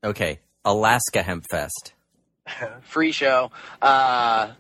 [0.04, 1.94] Okay, Alaska Hemp Fest.
[2.84, 3.52] Free show.
[3.82, 4.52] Uh,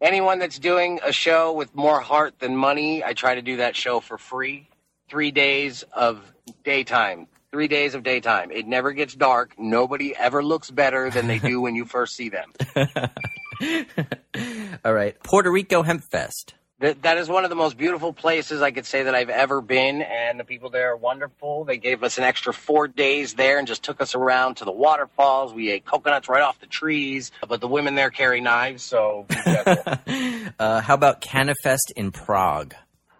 [0.00, 3.74] anyone that's doing a show with more heart than money, I try to do that
[3.74, 4.68] show for free.
[5.08, 6.20] Three days of
[6.64, 7.28] daytime.
[7.52, 8.50] Three days of daytime.
[8.50, 9.58] It never gets dark.
[9.58, 12.50] Nobody ever looks better than they do when you first see them.
[14.82, 16.54] All right, Puerto Rico Hemp Fest.
[16.78, 19.60] That, that is one of the most beautiful places I could say that I've ever
[19.60, 21.64] been, and the people there are wonderful.
[21.64, 24.72] They gave us an extra four days there and just took us around to the
[24.72, 25.52] waterfalls.
[25.52, 29.34] We ate coconuts right off the trees, but the women there carry knives, so be
[29.34, 29.98] careful.
[30.58, 32.74] Uh, how about Cannafest in Prague?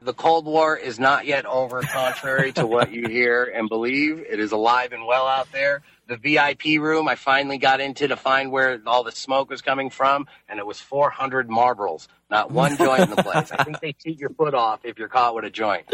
[0.05, 4.25] The Cold War is not yet over, contrary to what you hear and believe.
[4.29, 5.83] It is alive and well out there.
[6.09, 9.91] The VIP room I finally got into to find where all the smoke was coming
[9.91, 12.09] from, and it was 400 marbles.
[12.31, 13.53] Not one joint in the place.
[13.53, 15.87] I think they cheat your foot off if you're caught with a joint.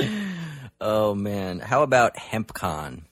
[0.81, 3.03] Oh man, how about HempCon?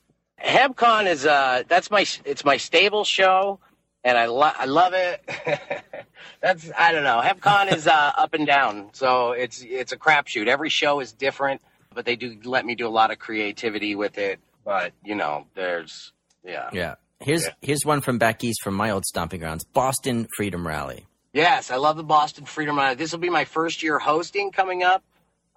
[0.43, 3.59] HempCon is uh that's my it's my stable show,
[4.07, 5.21] and I lo- I love it.
[6.41, 7.21] that's I don't know.
[7.21, 10.47] HempCon is uh, up and down, so it's it's a crapshoot.
[10.47, 11.61] Every show is different,
[11.93, 14.39] but they do let me do a lot of creativity with it.
[14.65, 16.13] But you know, there's
[16.45, 16.71] yeah.
[16.73, 16.95] Yeah.
[17.19, 17.51] Here's Yeah.
[17.63, 21.05] here's one from back east from my old stomping grounds, Boston Freedom Rally.
[21.33, 22.95] Yes, I love the Boston Freedom Rally.
[22.95, 25.03] This will be my first year hosting coming up,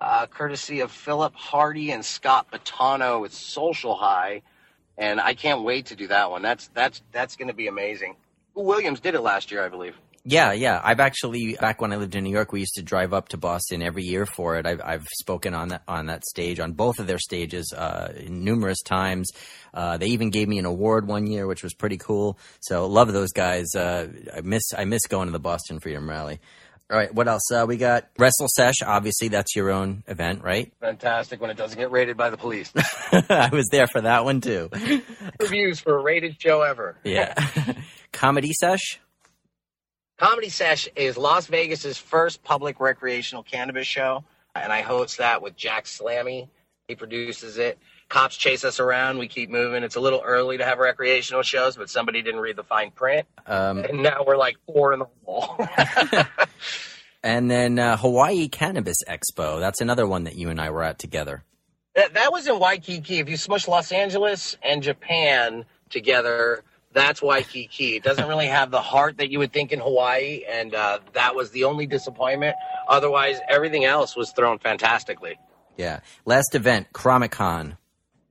[0.01, 4.41] uh, courtesy of Philip Hardy and Scott Batano with Social High,
[4.97, 6.41] and I can't wait to do that one.
[6.41, 8.15] That's that's that's going to be amazing.
[8.65, 9.95] Williams did it last year, I believe.
[10.25, 10.81] Yeah, yeah.
[10.83, 13.37] I've actually back when I lived in New York, we used to drive up to
[13.37, 14.65] Boston every year for it.
[14.65, 18.81] I've I've spoken on that on that stage on both of their stages uh, numerous
[18.81, 19.31] times.
[19.73, 22.37] Uh, they even gave me an award one year, which was pretty cool.
[22.59, 23.73] So love those guys.
[23.75, 26.39] Uh, I miss I miss going to the Boston Freedom Rally.
[26.91, 27.51] All right, what else?
[27.51, 28.81] Uh, we got Wrestle Sesh.
[28.83, 30.73] Obviously, that's your own event, right?
[30.79, 32.73] Fantastic when it doesn't get raided by the police.
[33.11, 34.71] I was there for that one too.
[35.39, 36.97] Reviews for a rated show ever.
[37.03, 37.35] Yeah.
[38.19, 38.99] Comedy Sesh.
[40.17, 45.55] Comedy Sesh is Las Vegas's first public recreational cannabis show, and I host that with
[45.55, 46.49] Jack Slammy.
[46.89, 47.79] He produces it.
[48.09, 49.19] Cops chase us around.
[49.19, 49.83] We keep moving.
[49.83, 53.25] It's a little early to have recreational shows, but somebody didn't read the fine print,
[53.47, 55.55] Um, and now we're like four in the hole.
[57.23, 59.61] and then uh, Hawaii Cannabis Expo.
[59.61, 61.45] That's another one that you and I were at together.
[61.95, 63.19] that, that was in Waikiki.
[63.19, 67.95] If you smush Los Angeles and Japan together, that's Waikiki.
[67.95, 71.35] It doesn't really have the heart that you would think in Hawaii, and uh, that
[71.35, 72.55] was the only disappointment.
[72.87, 75.37] Otherwise, everything else was thrown fantastically.
[75.77, 75.99] Yeah.
[76.25, 77.77] Last event, Chromicon.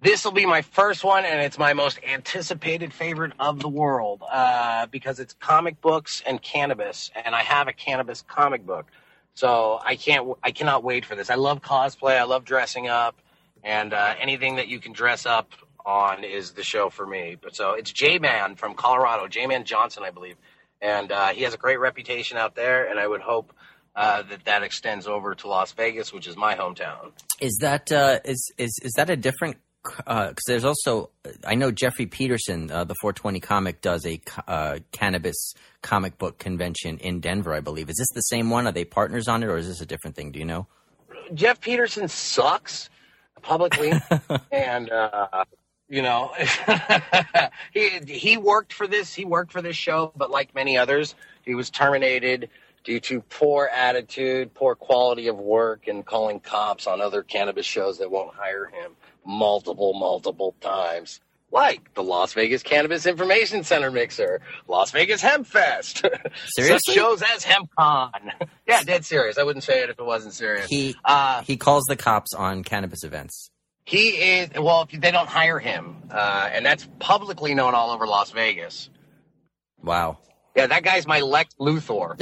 [0.01, 4.23] This will be my first one, and it's my most anticipated favorite of the world
[4.31, 8.87] uh, because it's comic books and cannabis, and I have a cannabis comic book,
[9.35, 11.31] so I can't, I cannot wait for this.
[11.31, 13.17] I love cosplay, I love dressing up,
[13.65, 15.51] and uh, anything that you can dress up
[15.89, 17.37] on is the show for me.
[17.41, 20.37] But so it's J Man from Colorado, J Man Johnson, I believe,
[20.81, 23.53] and uh, he has a great reputation out there, and I would hope.
[23.97, 27.11] Uh, that that extends over to Las Vegas, which is my hometown.
[27.41, 29.57] Is that uh, is is is that a different?
[29.83, 31.11] Because there's also,
[31.45, 36.99] I know Jeffrey Peterson, uh, the 420 comic, does a uh, cannabis comic book convention
[36.99, 37.89] in Denver, I believe.
[37.89, 38.69] Is this the same one?
[38.69, 40.31] Are they partners on it, or is this a different thing?
[40.31, 40.69] Do you know?
[41.35, 42.91] Jeff Peterson sucks
[43.43, 43.93] publicly,
[44.53, 45.45] and uh,
[45.89, 46.33] you know
[47.73, 51.55] he he worked for this he worked for this show, but like many others, he
[51.55, 52.51] was terminated
[52.85, 57.99] due to poor attitude, poor quality of work, and calling cops on other cannabis shows
[57.99, 58.93] that won't hire him
[59.25, 61.21] multiple multiple times.
[61.51, 66.05] like the Las Vegas Cannabis Information Center mixer, Las Vegas Hemp Fest,
[66.57, 66.95] Seriously?
[66.95, 68.11] shows as HempCon.
[68.67, 69.39] yeah, dead serious.
[69.39, 70.67] I wouldn't say it if it wasn't serious.
[70.67, 73.51] He uh, he calls the cops on cannabis events.
[73.89, 74.87] He is well.
[74.91, 78.91] If they don't hire him, uh, and that's publicly known all over Las Vegas.
[79.83, 80.19] Wow.
[80.55, 82.19] Yeah, that guy's my Lex Luthor.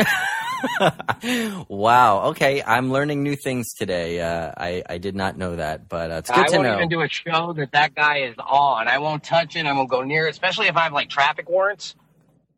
[1.68, 2.28] wow.
[2.28, 4.20] Okay, I'm learning new things today.
[4.20, 6.68] Uh, I I did not know that, but uh, it's good I to know.
[6.68, 8.86] I won't even do a show that that guy is on.
[8.88, 9.66] I won't touch it.
[9.66, 11.96] I won't go near it, especially if I have like traffic warrants.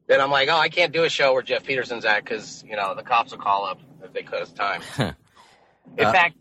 [0.07, 2.77] Then I'm like, oh, I can't do a show where Jeff Peterson's at because you
[2.77, 4.83] know the cops will call up if they cut us time.
[5.99, 6.37] In Uh, fact,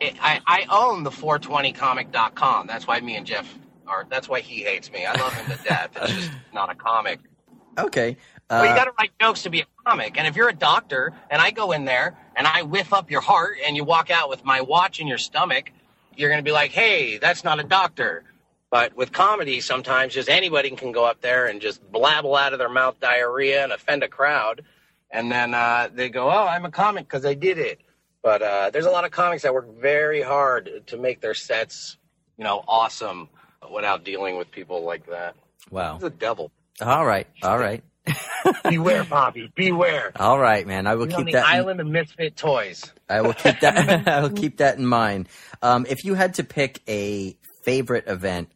[0.00, 2.66] it, I I own the 420comic.com.
[2.66, 4.06] That's why me and Jeff are.
[4.10, 5.04] That's why he hates me.
[5.06, 5.90] I love him to death.
[5.96, 7.20] It's just not a comic.
[7.78, 8.16] okay.
[8.50, 10.16] Well, you Uh, got to write jokes to be a comic.
[10.18, 13.20] And if you're a doctor and I go in there and I whiff up your
[13.20, 15.70] heart and you walk out with my watch in your stomach,
[16.16, 18.24] you're going to be like, hey, that's not a doctor.
[18.70, 22.58] But with comedy, sometimes just anybody can go up there and just blabble out of
[22.58, 24.62] their mouth diarrhea and offend a crowd.
[25.10, 27.80] And then uh, they go, oh, I'm a comic because I did it.
[28.26, 31.96] But uh, there's a lot of comics that work very hard to make their sets,
[32.36, 33.28] you know, awesome
[33.72, 35.36] without dealing with people like that.
[35.70, 35.94] wow.
[35.94, 36.50] He's a devil.
[36.80, 37.28] All right.
[37.44, 37.84] All right.
[38.68, 39.52] Beware, Bobby.
[39.54, 40.10] Beware.
[40.16, 40.88] All right, man.
[40.88, 41.46] I will on keep the that.
[41.46, 42.92] in- island of misfit toys.
[43.08, 44.08] I will keep that.
[44.08, 45.28] I will keep that in mind.
[45.62, 48.50] Um, if you had to pick a favorite event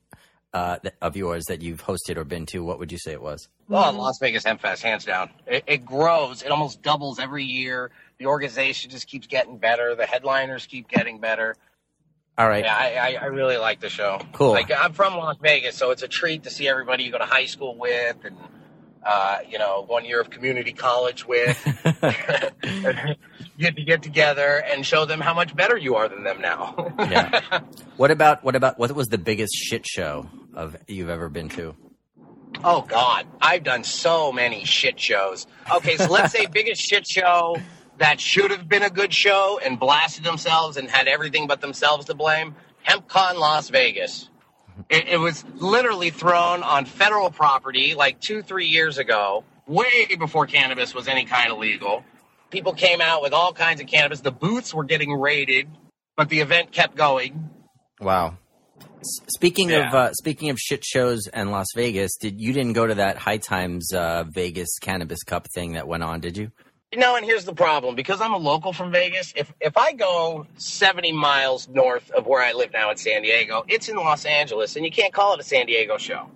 [0.53, 3.49] uh, of yours that you've hosted or been to, what would you say it was?
[3.71, 5.31] Oh, Las Vegas Hemp Fest, hands down.
[5.47, 6.43] It, it grows.
[6.43, 7.93] It almost doubles every year.
[8.21, 9.95] The organization just keeps getting better.
[9.95, 11.57] The headliners keep getting better.
[12.37, 12.65] All right.
[12.65, 14.21] Yeah, I, I, I really like the show.
[14.35, 14.51] Cool.
[14.51, 17.25] Like I'm from Las Vegas, so it's a treat to see everybody you go to
[17.25, 18.37] high school with, and
[19.03, 21.59] uh, you know, one year of community college with.
[21.65, 21.73] you
[23.59, 26.93] get to get together and show them how much better you are than them now.
[26.99, 27.61] Yeah.
[27.97, 31.75] What about what about what was the biggest shit show of you've ever been to?
[32.63, 35.47] Oh God, I've done so many shit shows.
[35.75, 37.57] Okay, so let's say biggest shit show
[38.01, 42.07] that should have been a good show and blasted themselves and had everything but themselves
[42.07, 42.57] to blame.
[42.89, 44.31] HempCon Las Vegas.
[44.89, 50.47] It, it was literally thrown on federal property like two, three years ago, way before
[50.47, 52.03] cannabis was any kind of legal.
[52.49, 54.21] People came out with all kinds of cannabis.
[54.21, 55.69] The booths were getting raided,
[56.17, 57.51] but the event kept going.
[58.01, 58.39] Wow.
[59.01, 62.87] S- Speaking of uh, speaking of shit shows and Las Vegas, did you didn't go
[62.87, 66.21] to that High Times uh, Vegas Cannabis Cup thing that went on?
[66.21, 66.51] Did you?
[66.95, 67.95] No, and here's the problem.
[67.95, 72.43] Because I'm a local from Vegas, if if I go 70 miles north of where
[72.43, 75.41] I live now in San Diego, it's in Los Angeles, and you can't call it
[75.41, 76.31] a San Diego show.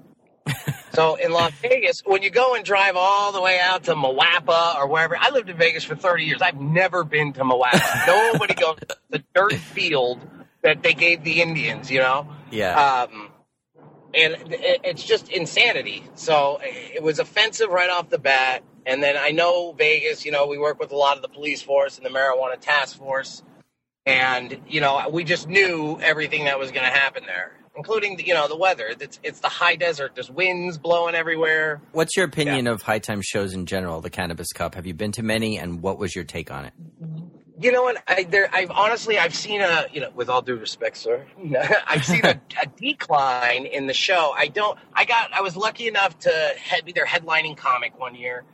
[0.93, 4.77] so in Las Vegas, when you go and drive all the way out to Moapa
[4.77, 6.43] or wherever, I lived in Vegas for 30 years.
[6.43, 8.07] I've never been to Moapa.
[8.07, 10.21] Nobody goes to the dirt field
[10.63, 12.29] that they gave the Indians, you know?
[12.51, 13.07] Yeah.
[13.11, 13.31] Um,
[14.15, 16.05] and it, it's just insanity.
[16.15, 18.63] So it was offensive right off the bat.
[18.87, 21.63] And then I know Vegas, you know, we work with a lot of the police
[21.63, 23.43] force and the marijuana task force.
[24.07, 28.27] And, you know, we just knew everything that was going to happen there, including, the,
[28.27, 28.95] you know, the weather.
[29.01, 30.13] It's, it's the high desert.
[30.15, 31.81] There's winds blowing everywhere.
[31.93, 34.75] What's your opinion of High Times shows in general, the Cannabis Cup?
[34.75, 36.75] Have you been to many, and what was your take on it?
[37.59, 38.03] You know what?
[38.07, 38.51] I there.
[38.53, 39.87] I've honestly, I've seen a.
[39.93, 41.25] You know, with all due respect, sir,
[41.87, 44.35] I've seen a, a decline in the show.
[44.37, 44.79] I don't.
[44.93, 45.33] I got.
[45.33, 48.45] I was lucky enough to head, be their headlining comic one year.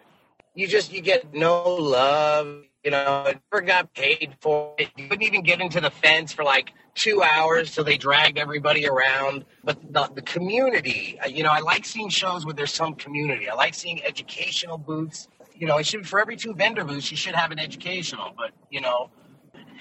[0.54, 2.64] You just you get no love.
[2.84, 4.90] You know, I never got paid for it.
[4.96, 8.86] You couldn't even get into the fence for like two hours, so they dragged everybody
[8.88, 9.44] around.
[9.62, 13.48] But the, the community, uh, you know, I like seeing shows where there's some community.
[13.48, 15.28] I like seeing educational booths.
[15.54, 18.32] You know, it should be for every two vendor booths, you should have an educational.
[18.36, 19.10] But you know,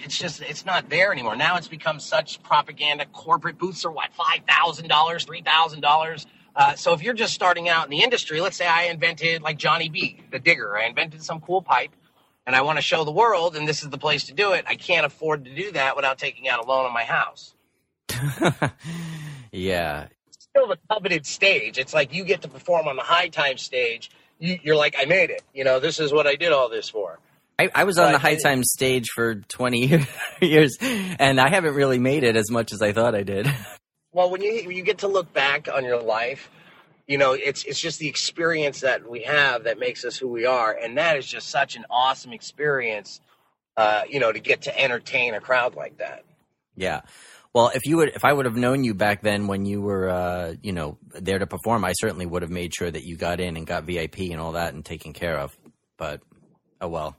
[0.04, 1.36] it's just it's not there anymore.
[1.36, 3.06] Now it's become such propaganda.
[3.06, 6.28] Corporate booths are what five thousand dollars, three thousand dollars.
[6.60, 9.58] Uh, so if you're just starting out in the industry, let's say I invented like
[9.58, 10.78] Johnny B, the digger.
[10.78, 11.91] I invented some cool pipe,
[12.45, 14.65] and I want to show the world, and this is the place to do it.
[14.67, 17.54] I can't afford to do that without taking out a loan on my house.
[19.54, 20.08] yeah.
[20.38, 21.78] Still the coveted stage.
[21.78, 24.12] It's like you get to perform on the High Times stage.
[24.38, 25.43] You, you're like, I made it.
[25.54, 27.19] You know, this is what I did all this for.
[27.58, 30.06] I, I was on But the High it- Times stage for 20
[30.41, 33.48] years, and I haven't really made it as much as I thought I did.
[34.12, 36.50] Well, when you when you get to look back on your life,
[37.08, 40.46] you know, it's it's just the experience that we have that makes us who we
[40.46, 43.21] are, and that is just such an awesome experience.
[43.77, 46.25] Uh, you know, to get to entertain a crowd like that.
[46.75, 47.02] Yeah.
[47.54, 50.10] Well, if you would, if I would have known you back then when you were,
[50.10, 53.40] uh, you know, there to perform, I certainly would have made sure that you got
[53.40, 55.58] in and got VIP and all that and taken care of.
[55.98, 56.21] But,
[56.79, 57.15] oh well.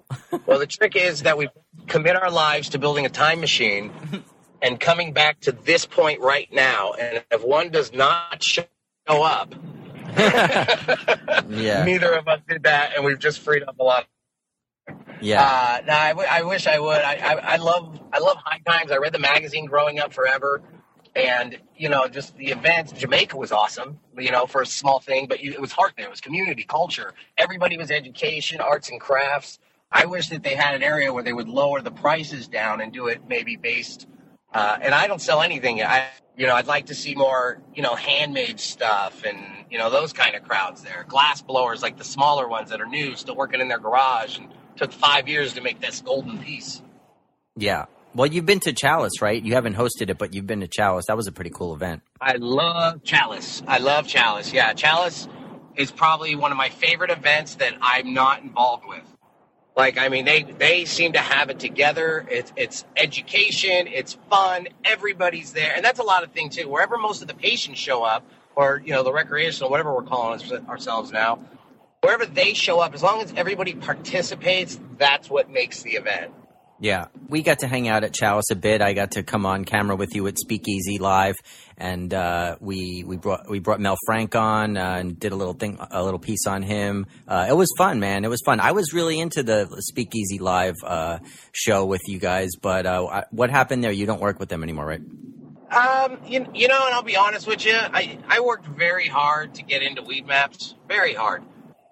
[0.47, 1.49] Well, the trick is that we
[1.89, 3.91] commit our lives to building a time machine
[4.63, 6.93] and coming back to this point right now.
[6.93, 8.65] And if one does not show
[9.09, 9.55] up.
[10.19, 11.85] yeah.
[11.85, 14.07] Neither of us did that, and we've just freed up a lot.
[15.21, 15.43] Yeah.
[15.43, 17.01] Uh, no, I, w- I wish I would.
[17.01, 18.91] I, I, I love I love High Times.
[18.91, 20.63] I read the magazine growing up forever,
[21.15, 22.93] and you know, just the events.
[22.93, 24.01] Jamaica was awesome.
[24.19, 26.07] You know, for a small thing, but you, it was heart there.
[26.07, 27.15] It was community, culture.
[27.39, 29.59] Everybody was education, arts and crafts.
[29.93, 32.93] I wish that they had an area where they would lower the prices down and
[32.93, 34.07] do it maybe based.
[34.53, 35.83] Uh, and I don't sell anything.
[35.83, 39.39] I, you know, I'd like to see more, you know, handmade stuff and
[39.71, 41.05] you know those kind of crowds there.
[41.09, 44.49] Glass blowers, like the smaller ones that are new, still working in their garage, and
[44.77, 46.83] took five years to make this golden piece.
[47.57, 47.87] Yeah.
[48.13, 49.41] Well, you've been to Chalice, right?
[49.41, 51.07] You haven't hosted it, but you've been to Chalice.
[51.07, 52.03] That was a pretty cool event.
[52.21, 53.63] I love Chalice.
[53.69, 54.53] I love Chalice.
[54.53, 55.29] Yeah, Chalice
[55.77, 59.05] is probably one of my favorite events that I'm not involved with.
[59.81, 62.27] Like, I mean, they they seem to have it together.
[62.31, 66.69] It's it's education, it's fun, everybody's there, and that's a lot of thing too.
[66.69, 68.23] Wherever most of the patients show up,
[68.55, 71.39] or you know, the recreational, whatever we're calling ourselves now,
[72.03, 76.31] wherever they show up, as long as everybody participates, that's what makes the event.
[76.83, 78.81] Yeah, we got to hang out at Chalice a bit.
[78.81, 81.35] I got to come on camera with you at Speakeasy Live,
[81.77, 85.53] and uh, we we brought we brought Mel Frank on uh, and did a little
[85.53, 87.07] thing, a little piece on him.
[87.29, 88.25] Uh, it was fun, man.
[88.25, 88.61] It was fun.
[88.61, 91.19] I was really into the Speakeasy Live uh,
[91.53, 93.93] show with you guys, but uh, what happened there?
[93.93, 95.03] You don't work with them anymore, right?
[95.71, 99.55] Um, you, you know, and I'll be honest with you, I I worked very hard
[99.57, 101.43] to get into Weedmaps, very hard,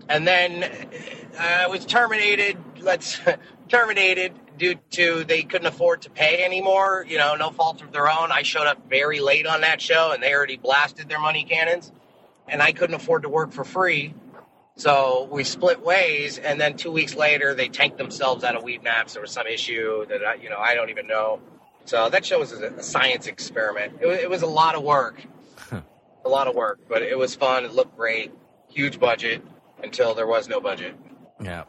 [0.08, 2.56] and then uh, I was terminated.
[2.80, 3.18] Let's
[3.68, 7.04] terminated due to they couldn't afford to pay anymore.
[7.08, 8.32] You know, no fault of their own.
[8.32, 11.92] I showed up very late on that show, and they already blasted their money cannons,
[12.48, 14.14] and I couldn't afford to work for free.
[14.76, 19.14] So we split ways, and then two weeks later, they tanked themselves out of Weedmaps.
[19.14, 21.40] There was some issue that I, you know I don't even know.
[21.84, 23.94] So that show was a science experiment.
[24.00, 25.20] It was, it was a lot of work,
[26.24, 27.64] a lot of work, but it was fun.
[27.64, 28.32] It looked great.
[28.68, 29.42] Huge budget
[29.82, 30.94] until there was no budget.
[31.42, 31.64] Yeah.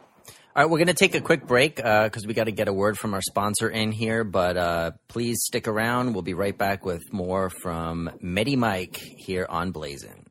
[0.56, 2.66] All right, we're going to take a quick break because uh, we got to get
[2.66, 4.24] a word from our sponsor in here.
[4.24, 6.12] But uh, please stick around.
[6.12, 10.26] We'll be right back with more from Medi Mike here on Blazin.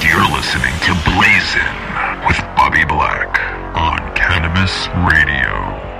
[0.00, 3.38] You're listening to Blazin with Bobby Black
[3.76, 5.97] on Cannabis Radio.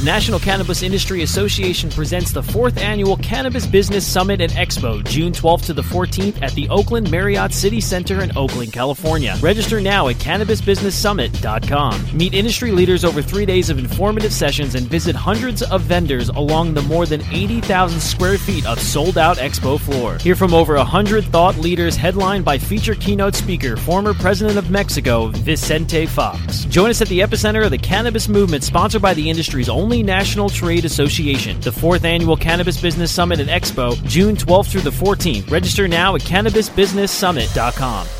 [0.00, 5.30] The National Cannabis Industry Association presents the fourth annual Cannabis Business Summit and Expo, June
[5.30, 9.36] 12th to the 14th at the Oakland Marriott City Center in Oakland, California.
[9.42, 12.16] Register now at CannabisBusinessSummit.com.
[12.16, 16.72] Meet industry leaders over three days of informative sessions and visit hundreds of vendors along
[16.72, 20.16] the more than 80,000 square feet of sold out expo floor.
[20.16, 25.26] Hear from over 100 thought leaders headlined by feature keynote speaker, former President of Mexico,
[25.26, 26.64] Vicente Fox.
[26.64, 30.04] Join us at the epicenter of the cannabis movement sponsored by the industry's only only
[30.04, 31.60] national trade association.
[31.62, 35.50] The fourth annual Cannabis Business Summit and Expo, June 12th through the 14th.
[35.50, 38.19] Register now at CannabisBusinessSummit.com.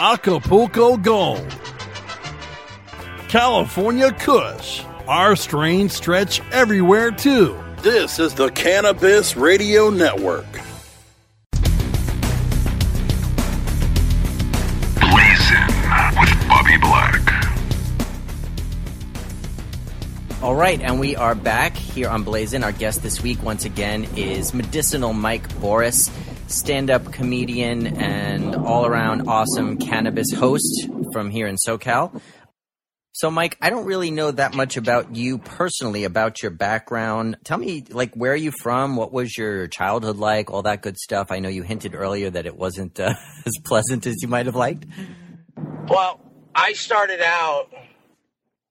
[0.00, 1.44] Acapulco Gold,
[3.26, 4.84] California Kush.
[5.08, 7.58] Our strains stretch everywhere too.
[7.82, 10.46] This is the Cannabis Radio Network.
[15.00, 15.66] Blazin
[16.20, 17.44] with Bobby Black.
[20.40, 22.62] All right, and we are back here on Blazin.
[22.62, 26.08] Our guest this week, once again, is Medicinal Mike Boris.
[26.48, 32.20] Stand up comedian and all around awesome cannabis host from here in SoCal.
[33.12, 37.36] So, Mike, I don't really know that much about you personally, about your background.
[37.42, 38.94] Tell me, like, where are you from?
[38.94, 40.50] What was your childhood like?
[40.50, 41.32] All that good stuff.
[41.32, 43.14] I know you hinted earlier that it wasn't uh,
[43.46, 44.86] as pleasant as you might have liked.
[45.88, 46.20] Well,
[46.54, 47.70] I started out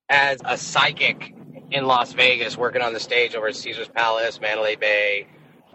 [0.08, 1.36] as a psychic
[1.70, 5.28] in Las Vegas, working on the stage over at Caesar's Palace, Mandalay Bay,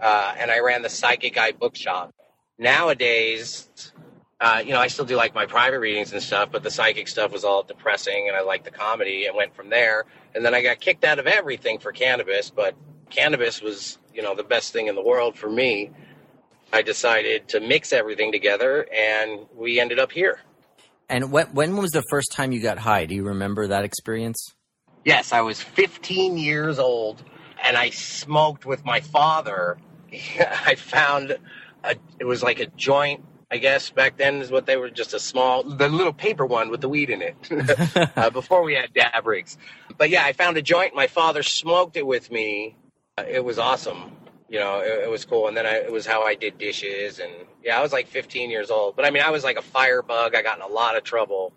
[0.02, 2.12] uh, and I ran the Psychic Eye Bookshop.
[2.58, 3.68] Nowadays,
[4.40, 7.06] uh, you know, I still do like my private readings and stuff, but the psychic
[7.06, 10.04] stuff was all depressing, and I liked the comedy and went from there.
[10.34, 12.74] And then I got kicked out of everything for cannabis, but
[13.10, 15.90] cannabis was, you know, the best thing in the world for me.
[16.72, 20.40] I decided to mix everything together, and we ended up here.
[21.08, 23.06] And when, when was the first time you got high?
[23.06, 24.54] Do you remember that experience?
[25.04, 27.22] Yes, I was 15 years old
[27.62, 29.78] and I smoked with my father.
[30.66, 31.36] I found
[31.84, 35.14] a, it was like a joint, I guess back then is what they were just
[35.14, 37.36] a small, the little paper one with the weed in it
[38.16, 39.58] uh, before we had dab rigs.
[39.98, 40.94] But yeah, I found a joint.
[40.94, 42.76] My father smoked it with me.
[43.18, 44.12] Uh, it was awesome.
[44.48, 45.48] You know, it, it was cool.
[45.48, 47.18] And then I, it was how I did dishes.
[47.18, 47.32] And
[47.62, 48.96] yeah, I was like 15 years old.
[48.96, 50.34] But I mean, I was like a firebug.
[50.34, 51.52] I got in a lot of trouble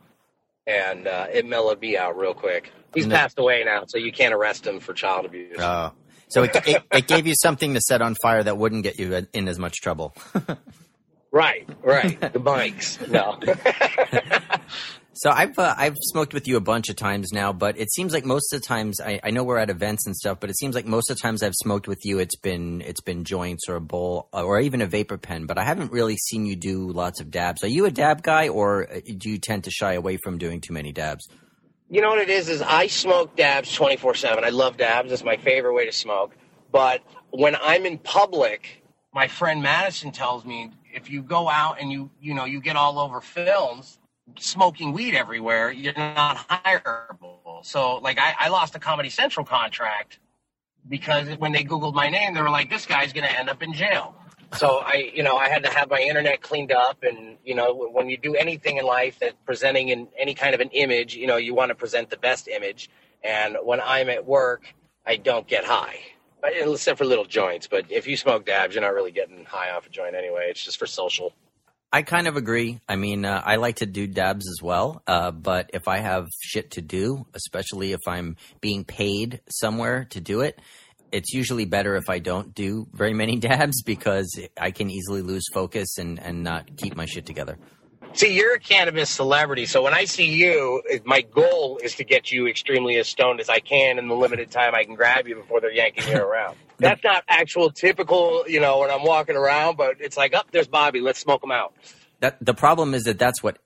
[0.68, 2.72] and uh, it mellowed me out real quick.
[2.93, 5.58] He's passed away now, so you can't arrest him for child abuse.
[5.60, 5.91] Oh.
[6.28, 9.26] So it, it, it, gave you something to set on fire that wouldn't get you
[9.34, 10.15] in as much trouble.
[11.32, 12.19] right, right.
[12.19, 12.99] The bikes.
[13.07, 13.39] No.
[15.17, 18.11] So I've uh, I've smoked with you a bunch of times now, but it seems
[18.11, 20.57] like most of the times I, I, know we're at events and stuff, but it
[20.57, 23.69] seems like most of the times I've smoked with you, it's been it's been joints
[23.69, 25.45] or a bowl uh, or even a vapor pen.
[25.45, 27.63] But I haven't really seen you do lots of dabs.
[27.63, 30.59] Are you a dab guy, or uh, do you tend to shy away from doing
[30.59, 31.30] too many dabs?
[31.89, 32.49] You know what it is?
[32.49, 34.43] Is I smoke dabs twenty four seven.
[34.43, 35.11] I love dabs.
[35.11, 36.36] It's my favorite way to smoke.
[36.71, 38.83] But when I'm in public,
[39.13, 42.75] my friend Madison tells me if you go out and you you know you get
[42.75, 43.99] all over films
[44.39, 47.63] smoking weed everywhere, you're not hireable.
[47.63, 50.19] So, like, I, I lost a Comedy Central contract
[50.88, 53.61] because when they Googled my name, they were like, this guy's going to end up
[53.61, 54.15] in jail.
[54.58, 57.74] So I, you know, I had to have my internet cleaned up, and you know,
[57.91, 61.28] when you do anything in life that presenting in any kind of an image, you
[61.28, 62.89] know, you want to present the best image.
[63.24, 64.74] And when I'm at work,
[65.06, 65.99] I don't get high,
[66.43, 67.68] except for little joints.
[67.68, 70.47] But if you smoke dabs, you're not really getting high off a joint anyway.
[70.49, 71.34] It's just for social.
[71.91, 72.82] I kind of agree.
[72.89, 76.28] I mean, uh, I like to do dabs as well, uh, but if I have
[76.41, 80.60] shit to do, especially if I'm being paid somewhere to do it,
[81.12, 85.45] it's usually better if I don't do very many dabs because I can easily lose
[85.53, 87.58] focus and, and not keep my shit together.
[88.14, 92.32] See, you're a cannabis celebrity, so when I see you, my goal is to get
[92.32, 95.36] you extremely as stoned as I can in the limited time I can grab you
[95.36, 96.56] before they're yanking you around.
[96.78, 100.49] That's not actual typical, you know, when I'm walking around, but it's like, up oh,
[100.53, 101.74] there's Bobby, let's smoke him out.
[102.22, 103.57] That the problem is that that's what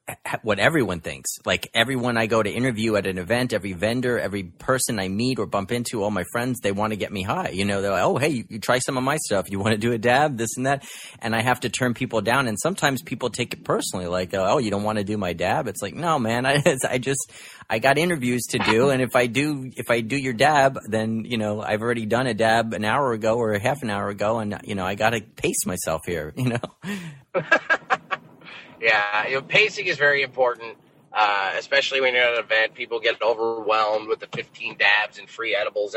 [0.42, 1.30] what everyone thinks.
[1.46, 5.40] Like everyone I go to interview at an event, every vendor, every person I meet
[5.40, 7.50] or bump into, all my friends, they want to get me high.
[7.50, 9.50] You know, they're like, "Oh, hey, you, you try some of my stuff.
[9.50, 10.86] You want to do a dab, this and that,"
[11.20, 12.48] and I have to turn people down.
[12.48, 15.68] And sometimes people take it personally, like, "Oh, you don't want to do my dab?"
[15.68, 17.32] It's like, no, man, I, I just
[17.70, 21.24] I got interviews to do, and if I do if I do your dab, then
[21.26, 24.10] you know I've already done a dab an hour ago or a half an hour
[24.10, 26.34] ago, and you know I got to pace myself here.
[26.40, 28.00] You know.
[28.82, 30.78] Yeah, you know, pacing is very important,
[31.14, 32.74] uh, especially when you're at an event.
[32.74, 35.96] People get overwhelmed with the 15 dabs and free edibles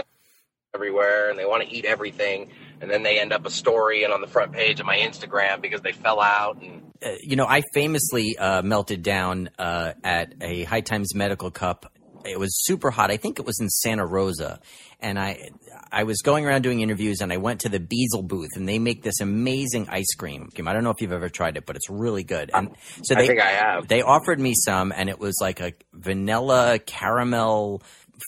[0.75, 4.13] everywhere, and they want to eat everything, and then they end up a story and
[4.13, 6.61] on the front page of my Instagram because they fell out.
[6.63, 11.51] And uh, you know, I famously uh, melted down uh, at a High Times Medical
[11.51, 11.93] Cup.
[12.25, 13.11] It was super hot.
[13.11, 14.61] I think it was in Santa Rosa,
[15.03, 15.51] and I
[15.91, 18.79] I was going around doing interviews and I went to the Beazle booth and they
[18.79, 20.49] make this amazing ice cream.
[20.67, 22.51] I don't know if you've ever tried it, but it's really good.
[22.55, 23.89] And so they, I think I have.
[23.89, 27.83] They offered me some and it was like a vanilla caramel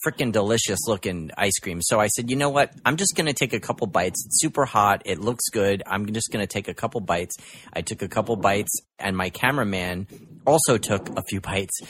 [0.04, 1.80] freaking delicious looking ice cream.
[1.82, 2.72] So I said, you know what?
[2.84, 4.24] I'm just going to take a couple bites.
[4.26, 5.02] It's super hot.
[5.04, 5.82] It looks good.
[5.86, 7.36] I'm just going to take a couple bites.
[7.72, 10.06] I took a couple bites and my cameraman
[10.46, 11.80] also took a few bites.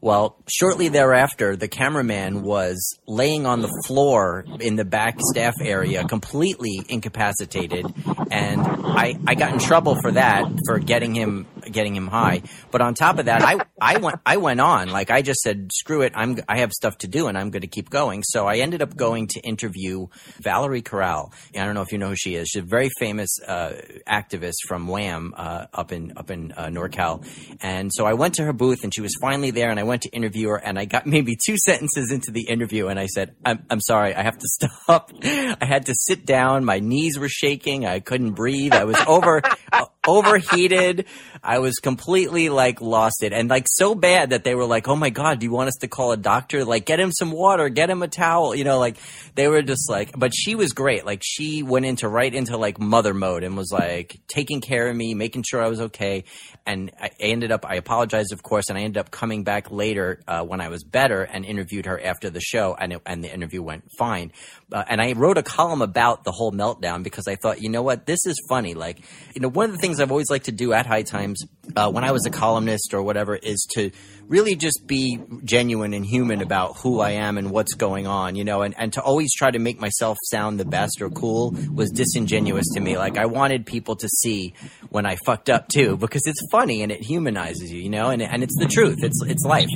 [0.00, 6.04] Well, shortly thereafter, the cameraman was laying on the floor in the back staff area,
[6.04, 7.84] completely incapacitated,
[8.30, 12.42] and I, I got in trouble for that for getting him getting him high.
[12.70, 15.70] But on top of that, I I went I went on like I just said,
[15.72, 18.22] screw it, I'm I have stuff to do and I'm going to keep going.
[18.24, 20.06] So I ended up going to interview
[20.40, 21.32] Valerie Corral.
[21.54, 22.48] I don't know if you know who she is.
[22.48, 23.72] She's a very famous uh,
[24.08, 27.26] activist from WAMM uh, up in up in uh, NorCal,
[27.60, 30.02] and so I went to her booth and she was finally there, and I went
[30.02, 33.34] to interview her, and I got maybe two sentences into the interview, and I said,
[33.44, 35.10] "I'm I'm sorry, I have to stop.
[35.22, 36.64] I had to sit down.
[36.64, 37.86] My knees were shaking.
[37.86, 38.72] I couldn't breathe.
[38.72, 39.42] I was over."
[40.06, 41.06] overheated.
[41.42, 44.96] I was completely like lost it and like so bad that they were like, "Oh
[44.96, 46.64] my god, do you want us to call a doctor?
[46.64, 48.96] Like get him some water, get him a towel." You know, like
[49.34, 51.04] they were just like but she was great.
[51.04, 54.96] Like she went into right into like mother mode and was like taking care of
[54.96, 56.24] me, making sure I was okay.
[56.66, 60.20] And I ended up I apologized of course and I ended up coming back later
[60.26, 63.32] uh, when I was better and interviewed her after the show and it, and the
[63.32, 64.32] interview went fine.
[64.72, 67.82] Uh, and I wrote a column about the whole meltdown because I thought, you know
[67.82, 68.74] what, this is funny.
[68.74, 69.00] Like,
[69.34, 71.42] you know, one of the things I've always liked to do at High Times
[71.74, 73.90] uh, when I was a columnist or whatever is to
[74.28, 78.44] really just be genuine and human about who I am and what's going on, you
[78.44, 81.90] know, and, and to always try to make myself sound the best or cool was
[81.90, 82.96] disingenuous to me.
[82.96, 84.54] Like, I wanted people to see
[84.90, 88.22] when I fucked up too because it's funny and it humanizes you, you know, and,
[88.22, 88.98] and it's the truth.
[89.02, 89.70] It's, it's life.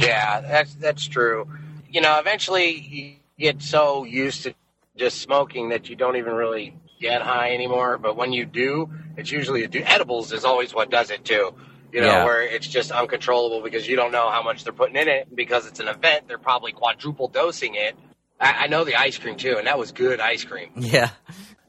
[0.00, 1.46] Yeah, that's that's true.
[1.88, 4.54] You know, eventually you get so used to
[4.96, 7.98] just smoking that you don't even really get high anymore.
[7.98, 11.54] But when you do, it's usually do edibles is always what does it too.
[11.92, 12.24] You know, Yeah.
[12.24, 15.34] where it's just uncontrollable because you don't know how much they're putting in it.
[15.34, 17.96] Because it's an event, they're probably quadruple dosing it.
[18.40, 20.70] I, I know the ice cream too, and that was good ice cream.
[20.76, 21.10] Yeah.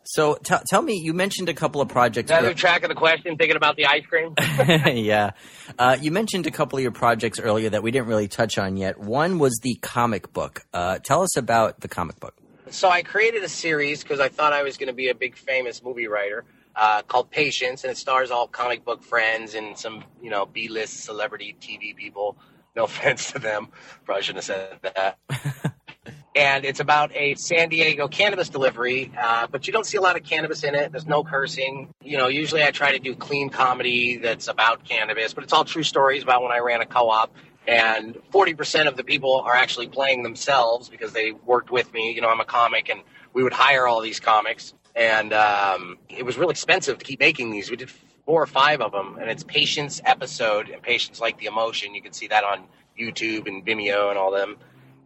[0.03, 2.29] So t- tell me, you mentioned a couple of projects.
[2.29, 3.37] Did I lose track of the question?
[3.37, 4.33] Thinking about the ice cream.
[4.97, 5.31] yeah.
[5.77, 8.77] Uh, you mentioned a couple of your projects earlier that we didn't really touch on
[8.77, 8.99] yet.
[8.99, 10.63] One was the comic book.
[10.73, 12.35] Uh, tell us about the comic book.
[12.69, 15.35] So I created a series because I thought I was going to be a big
[15.35, 16.45] famous movie writer
[16.75, 21.03] uh, called Patience, and it stars all comic book friends and some, you know, B-list
[21.03, 22.37] celebrity TV people.
[22.73, 23.67] No offense to them,
[24.05, 25.17] probably shouldn't have said that.
[26.37, 30.15] and it's about a San Diego cannabis delivery, uh, but you don't see a lot
[30.15, 30.89] of cannabis in it.
[30.89, 31.93] There's no cursing.
[32.01, 35.65] You know, usually I try to do clean comedy that's about cannabis, but it's all
[35.65, 37.35] true stories about when I ran a co-op.
[37.67, 42.11] And 40% of the people are actually playing themselves because they worked with me.
[42.11, 43.01] You know, I'm a comic, and
[43.33, 44.73] we would hire all these comics.
[44.95, 47.69] And um, it was really expensive to keep making these.
[47.69, 47.91] We did
[48.25, 51.93] four or five of them, and it's Patience episode, and Patience like the emotion.
[51.93, 52.65] You can see that on
[52.99, 54.57] YouTube and Vimeo and all them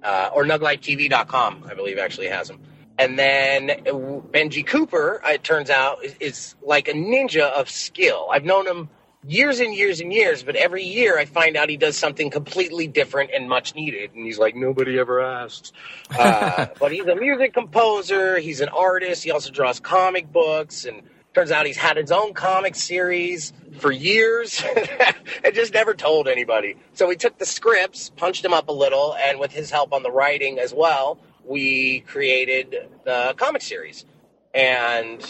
[0.05, 2.59] uh, or nuglifetv.com, I believe actually has them.
[2.97, 3.91] And then uh,
[4.31, 8.27] Benji Cooper, it turns out, is, is like a ninja of skill.
[8.31, 8.89] I've known him
[9.27, 12.87] years and years and years, but every year I find out he does something completely
[12.87, 14.13] different and much needed.
[14.13, 15.73] And he's like, nobody ever asked.
[16.17, 21.01] Uh, but he's a music composer, he's an artist, he also draws comic books, and
[21.33, 24.63] turns out he's had his own comic series for years
[25.43, 26.77] and just never told anybody.
[26.93, 30.01] So we took the scripts, punched them up a little, and with his help on
[30.01, 34.05] the writing as well, we created the comic series.
[34.53, 35.21] And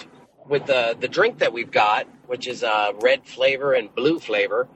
[0.48, 4.68] with the the drink that we've got, which is uh, red flavor and blue flavor,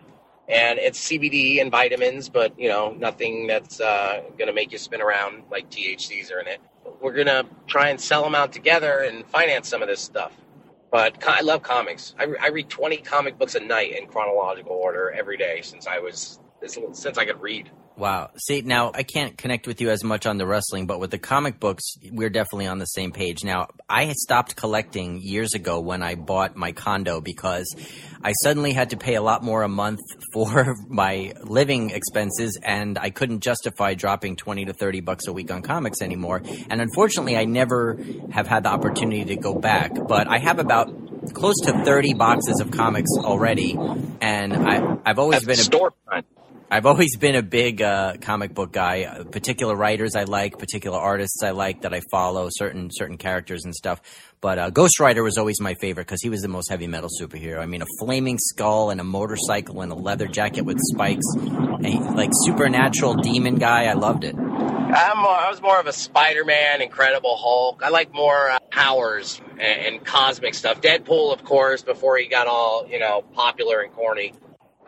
[0.47, 5.01] and it's CBD and vitamins, but you know nothing that's uh, to make you spin
[5.01, 6.61] around like THCs are in it.
[7.01, 10.34] We're gonna try and sell them out together and finance some of this stuff.
[10.91, 12.15] But I love comics.
[12.17, 15.99] I, I read 20 comic books a night in chronological order every day since I
[15.99, 16.39] was
[16.93, 17.70] since I could read.
[18.00, 18.30] Wow.
[18.38, 21.18] See, now I can't connect with you as much on the wrestling, but with the
[21.18, 23.43] comic books, we're definitely on the same page.
[23.43, 27.76] Now, I had stopped collecting years ago when I bought my condo because
[28.24, 30.00] I suddenly had to pay a lot more a month
[30.34, 35.52] for my living expenses and I couldn't justify dropping 20 to 30 bucks a week
[35.52, 36.41] on comics anymore.
[36.70, 38.00] And unfortunately, I never
[38.32, 42.62] have had the opportunity to go back, but I have about close to 30 boxes
[42.62, 43.78] of comics already
[44.22, 45.93] and I, I've always been a Store
[46.72, 49.03] I've always been a big uh, comic book guy.
[49.03, 53.65] Uh, particular writers I like, particular artists I like that I follow, certain certain characters
[53.65, 53.99] and stuff.
[54.39, 57.09] But uh, Ghost Rider was always my favorite because he was the most heavy metal
[57.20, 57.59] superhero.
[57.59, 62.15] I mean, a flaming skull and a motorcycle and a leather jacket with spikes, and,
[62.15, 63.86] like supernatural demon guy.
[63.86, 64.36] I loved it.
[64.36, 67.82] I'm was more of a Spider-Man, Incredible Hulk.
[67.84, 70.82] I like more uh, powers and, and cosmic stuff.
[70.82, 74.34] Deadpool, of course, before he got all you know popular and corny.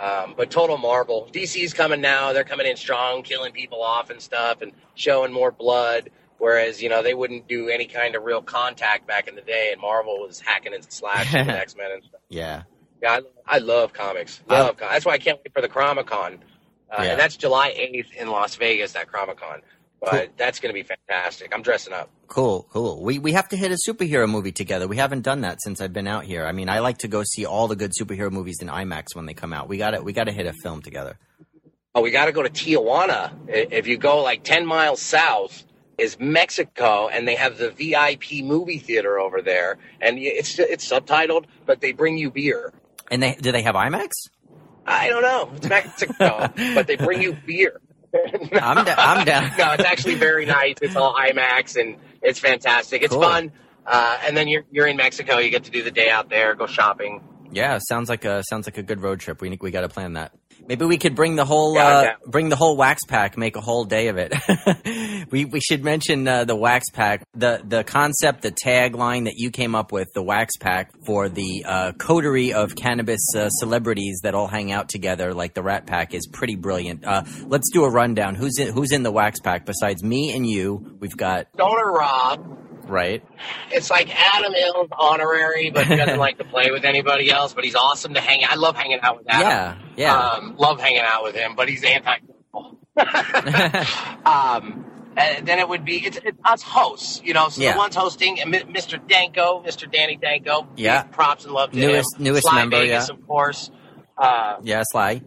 [0.02, 1.30] Um, but total Marvel.
[1.32, 2.34] DC's coming now.
[2.34, 6.10] They're coming in strong, killing people off and stuff, and showing more blood.
[6.40, 9.70] Whereas you know they wouldn't do any kind of real contact back in the day,
[9.72, 12.22] and Marvel was hacking and slashing the X Men and stuff.
[12.30, 12.64] Yeah.
[13.02, 14.42] Yeah, I, I love comics.
[14.48, 16.36] Love com- That's why I can't wait for the Chromicon.
[16.92, 17.04] Uh, Yeah.
[17.12, 19.62] And that's July 8th in Las Vegas, that Chromicon.
[20.02, 20.28] But Cool.
[20.36, 21.54] that's going to be fantastic.
[21.54, 22.10] I'm dressing up.
[22.28, 23.04] Cool, cool.
[23.04, 24.88] We we have to hit a superhero movie together.
[24.88, 26.46] We haven't done that since I've been out here.
[26.46, 29.28] I mean, I like to go see all the good superhero movies in IMAX when
[29.28, 29.70] they come out.
[29.70, 31.20] We got to we got to hit a film together.
[31.94, 33.32] Oh, we got to go to Tijuana.
[33.48, 35.66] If you go like 10 miles south,
[35.98, 41.46] is Mexico, and they have the VIP movie theater over there, and it's it's subtitled,
[41.68, 42.74] but they bring you beer.
[43.12, 44.10] And they do they have IMAX?
[44.88, 47.80] I don't know, it's Mexico, but they bring you beer.
[48.54, 49.52] I'm da- I'm down.
[49.58, 50.76] no, it's actually very nice.
[50.82, 53.02] It's all IMAX and it's fantastic.
[53.04, 53.22] It's Cool.
[53.24, 53.52] fun.
[53.86, 55.38] Uh, and then you're you're in Mexico.
[55.40, 57.24] You get to do the day out there, go shopping.
[57.52, 59.42] Yeah, sounds like a sounds like a good road trip.
[59.42, 60.34] We we got to plan that.
[60.72, 62.16] Maybe we could bring the whole Yeah, uh, yeah.
[62.26, 64.34] bring the whole wax pack, make a whole day of it.
[65.30, 69.52] we we should mention uh, the wax pack, the the concept, the tagline that you
[69.52, 74.34] came up with, the wax pack for the uh, coterie of cannabis uh, celebrities that
[74.34, 77.04] all hang out together, like the Rat Pack, is pretty brilliant.
[77.06, 78.36] Uh, let's do a rundown.
[78.36, 80.96] Who's in Who's in the wax pack besides me and you?
[81.02, 82.61] We've got Stoner Rob.
[82.92, 83.24] Right.
[83.72, 87.54] It's like Adam Ills honorary, but he doesn't like to play with anybody else.
[87.54, 88.42] But he's awesome to hang.
[88.48, 89.48] I love hanging out with Adam.
[89.48, 90.18] Yeah, yeah.
[90.18, 92.18] Um, love hanging out with him, but he's anti.
[94.26, 94.86] um,
[95.18, 97.50] and then it would be it's, it's us hosts, you know.
[97.50, 97.74] So Yeah.
[97.74, 99.06] the ones hosting, and Mr.
[99.08, 99.92] Danko, Mr.
[99.92, 100.68] Danny Danko.
[100.76, 101.04] Yeah.
[101.04, 102.24] props and love to Newest- him.
[102.24, 103.16] newest Sly member, Vegas, yeah.
[103.16, 103.72] of course.
[104.18, 105.22] Uh, yeah, Sly.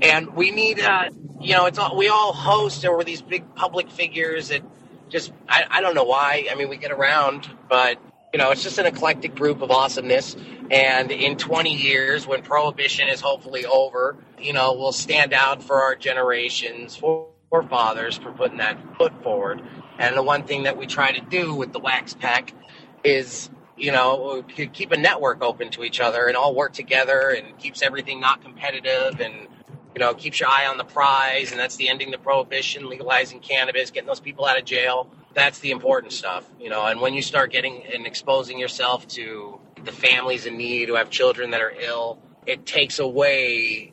[0.00, 1.08] and we need uh
[1.40, 4.62] you know it's all we all host and we're these big public figures that
[5.08, 6.46] just I, I don't know why.
[6.50, 7.98] I mean we get around but
[8.32, 10.36] you know it's just an eclectic group of awesomeness.
[10.70, 15.82] And in 20 years when prohibition is hopefully over you know we'll stand out for
[15.82, 19.62] our generations for forefathers for putting that foot forward.
[19.98, 22.52] And the one thing that we try to do with the wax pack
[23.04, 27.56] is you know keep a network open to each other and all work together and
[27.58, 29.48] keeps everything not competitive and
[29.98, 33.40] you know keeps your eye on the prize and that's the ending the prohibition legalizing
[33.40, 35.10] cannabis getting those people out of jail.
[35.34, 36.86] That's the important stuff you know.
[36.86, 41.10] And when you start getting and exposing yourself to the families in need who have
[41.10, 43.92] children that are ill it takes away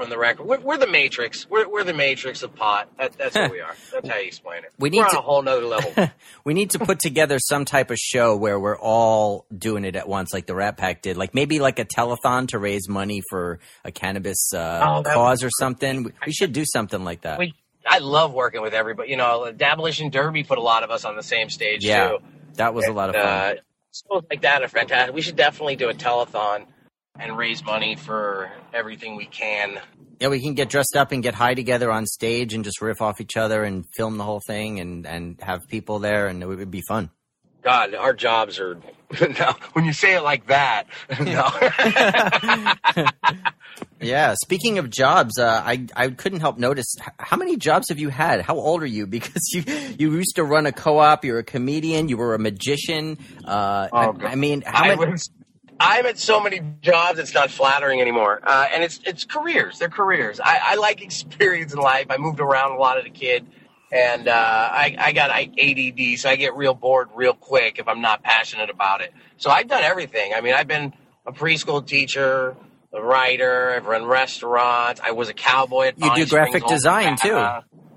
[0.00, 3.34] from the record we're, we're the matrix we're, we're the matrix of pot that, that's
[3.36, 5.42] what we are that's how you explain it We need we're on to- a whole
[5.42, 5.92] nother level
[6.44, 10.08] we need to put together some type of show where we're all doing it at
[10.08, 11.16] once, like the Rat Pack did.
[11.18, 15.50] Like maybe like a telethon to raise money for a cannabis uh, Oh, cause or
[15.58, 16.04] something.
[16.04, 17.38] We- We should do something like that.
[17.38, 17.52] we
[17.86, 19.10] I love working with everybody.
[19.10, 22.18] You know, Dabolition Derby put a lot of us on the same stage yeah, too.
[22.54, 23.58] that was a lot of fun.
[24.10, 25.14] Uh, like that are fantastic.
[25.14, 26.66] We should definitely do a telethon
[27.20, 29.78] and raise money for everything we can.
[30.20, 33.00] yeah, we can get dressed up and get high together on stage and just riff
[33.00, 36.46] off each other and film the whole thing and and have people there and it
[36.46, 37.10] would be fun.
[37.62, 38.78] God, our jobs are.
[39.20, 40.84] no, when you say it like that,
[41.20, 41.46] no.
[44.02, 44.34] Yeah.
[44.42, 48.40] Speaking of jobs, uh, I I couldn't help notice how many jobs have you had?
[48.40, 49.06] How old are you?
[49.06, 49.62] Because you
[49.98, 51.22] you used to run a co-op.
[51.24, 52.08] You're a comedian.
[52.08, 53.18] You were a magician.
[53.46, 54.24] Uh, I, Oh, God.
[54.24, 55.10] I mean, how I many?
[55.12, 55.30] was,
[55.80, 58.40] I'm at so many jobs, it's not flattering anymore.
[58.42, 59.78] Uh, and it's it's careers.
[59.78, 60.38] They're careers.
[60.38, 62.06] I, I like experience in life.
[62.10, 63.46] I moved around a lot as a kid,
[63.90, 68.02] and uh, I, I got ADD, so I get real bored real quick if I'm
[68.02, 69.12] not passionate about it.
[69.38, 70.34] So I've done everything.
[70.34, 70.92] I mean, I've been
[71.26, 72.56] a preschool teacher,
[72.92, 73.70] a writer.
[73.70, 75.00] I've run restaurants.
[75.02, 75.88] I was a cowboy.
[75.88, 77.46] At You Bonnie do graphic Springs, design, too.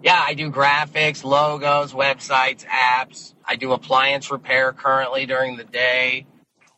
[0.01, 3.33] Yeah, I do graphics, logos, websites, apps.
[3.45, 6.27] I do appliance repair currently during the day.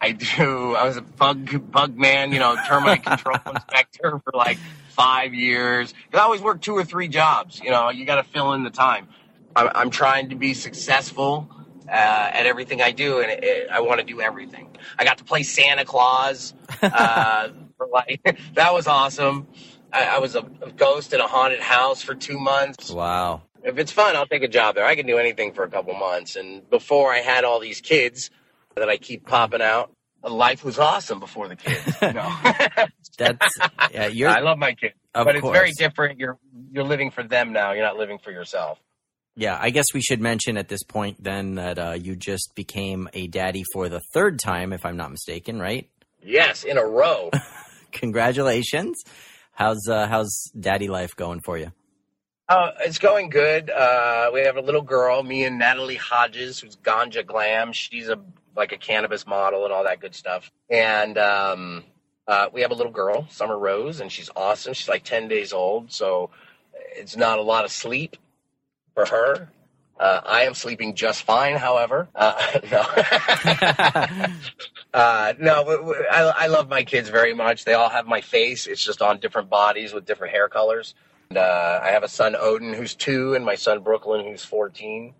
[0.05, 0.75] I do.
[0.75, 4.57] I was a bug bug man, you know, termite control inspector for like
[4.89, 5.93] five years.
[6.11, 7.59] 'Cause I always work two or three jobs.
[7.63, 9.07] You know, you got to fill in the time.
[9.55, 11.49] I'm, I'm trying to be successful
[11.87, 14.75] uh, at everything I do, and it, I want to do everything.
[14.99, 16.53] I got to play Santa Claus.
[16.83, 18.21] Uh, for like
[18.53, 19.47] that was awesome.
[19.91, 23.41] I, I was a, a ghost in a haunted house for two months Wow.
[23.63, 24.85] if it's fun, I'll take a job there.
[24.85, 26.35] I can do anything for a couple months.
[26.35, 28.29] And before I had all these kids
[28.75, 29.91] that I keep popping out,
[30.29, 31.95] life was awesome before the kids.
[32.01, 32.35] You know?
[33.17, 33.57] That's
[33.93, 34.07] yeah.
[34.07, 36.19] You're I love my kids, but it's very different.
[36.19, 36.37] You're
[36.71, 37.71] you're living for them now.
[37.71, 38.77] You're not living for yourself.
[39.35, 39.57] yeah.
[39.59, 43.27] I guess we should mention at this point then that uh, you just became a
[43.27, 45.89] daddy for the third time, if I'm not mistaken, right?
[46.21, 47.29] Yes, in a row.
[47.93, 49.01] Congratulations.
[49.53, 51.71] How's uh, how's daddy life going for you?
[52.49, 53.69] Oh, it's going good.
[53.69, 57.71] Uh, we have a little girl, me and Natalie Hodges, who's Ganja Glam.
[57.73, 58.19] She's a
[58.55, 60.51] like a cannabis model and all that good stuff.
[60.69, 61.83] And um,
[62.27, 64.73] uh, we have a little girl, Summer Rose, and she's awesome.
[64.73, 66.29] She's like ten days old, so
[66.95, 68.17] it's not a lot of sleep
[68.93, 69.49] for her.
[69.97, 72.09] Uh, I am sleeping just fine, however.
[72.13, 72.81] Uh, no,
[74.93, 77.63] uh, no, I, I love my kids very much.
[77.63, 78.67] They all have my face.
[78.67, 80.95] It's just on different bodies with different hair colors.
[81.29, 85.13] And, uh, I have a son, Odin, who's two, and my son, Brooklyn, who's 14.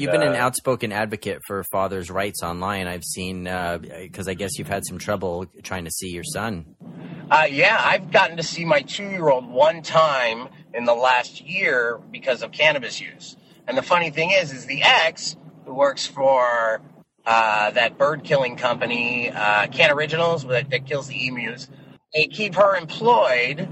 [0.00, 2.86] You've been an Uh, outspoken advocate for fathers' rights online.
[2.86, 6.74] I've seen because I guess you've had some trouble trying to see your son.
[7.30, 11.42] Uh, yeah, I've gotten to see my two year old one time in the last
[11.42, 13.36] year because of cannabis use.
[13.68, 16.80] And the funny thing is, is the ex who works for
[17.26, 21.68] uh, that bird killing company, uh, Can Originals, that, that kills the emus,
[22.14, 23.68] they keep her employed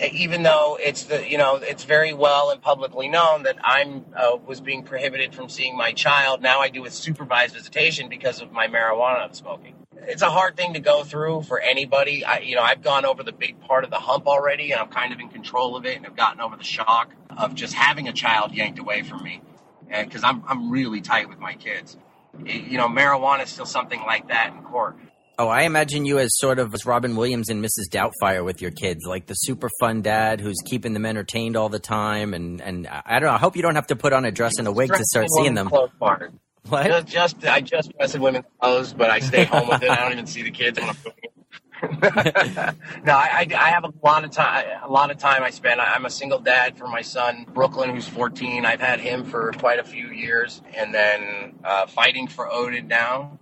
[0.00, 4.36] even though it's the you know it's very well and publicly known that I'm uh,
[4.46, 6.42] was being prohibited from seeing my child.
[6.42, 9.74] Now I do with supervised visitation because of my marijuana smoking.
[10.04, 12.24] It's a hard thing to go through for anybody.
[12.24, 14.88] I, you know, I've gone over the big part of the hump already, and I'm
[14.88, 18.08] kind of in control of it, and I've gotten over the shock of just having
[18.08, 19.42] a child yanked away from me,
[19.88, 21.96] because I'm I'm really tight with my kids.
[22.44, 24.96] It, you know, marijuana is still something like that in court.
[25.38, 27.88] Oh, I imagine you as sort of as Robin Williams and Mrs.
[27.90, 31.78] Doubtfire with your kids, like the super fun dad who's keeping them entertained all the
[31.78, 32.34] time.
[32.34, 33.34] And, and I don't know.
[33.34, 35.26] I hope you don't have to put on a dress and a wig to start
[35.36, 35.68] seeing them.
[36.68, 36.86] What?
[36.86, 39.90] Just, just I just dress in women's clothes, but I stay home with it.
[39.90, 41.30] I don't even see the kids when I'm cooking.
[43.04, 44.64] no, I, I, have a lot of time.
[44.84, 45.80] A lot of time I spend.
[45.80, 48.64] I'm a single dad for my son Brooklyn, who's 14.
[48.64, 53.40] I've had him for quite a few years, and then uh, fighting for Odin now.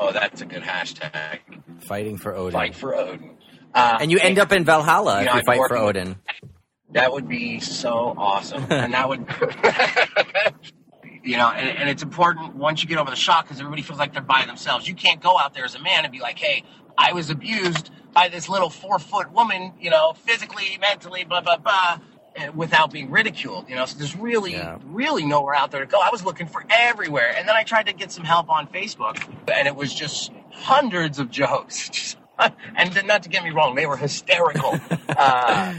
[0.00, 1.40] Oh, that's a good hashtag.
[1.80, 2.52] Fighting for Odin.
[2.52, 3.36] Fight for Odin.
[3.74, 6.16] Uh, and you end up in Valhalla you know, if you fight for Odin.
[6.92, 8.66] That would be so awesome.
[8.70, 9.26] and that would,
[11.22, 13.98] you know, and, and, it's important once you get over the shock because everybody feels
[13.98, 14.88] like they're by themselves.
[14.88, 16.64] You can't go out there as a man and be like, hey,
[16.96, 21.58] I was abused by this little four foot woman, you know, physically, mentally, blah, blah,
[21.58, 21.98] blah
[22.54, 23.68] without being ridiculed.
[23.68, 24.78] You know, so there's really, yeah.
[24.86, 26.00] really nowhere out there to go.
[26.00, 29.22] I was looking for everywhere, and then I tried to get some help on Facebook,
[29.52, 32.16] and it was just hundreds of jokes.
[32.76, 34.78] and not to get me wrong, they were hysterical.
[35.08, 35.74] uh,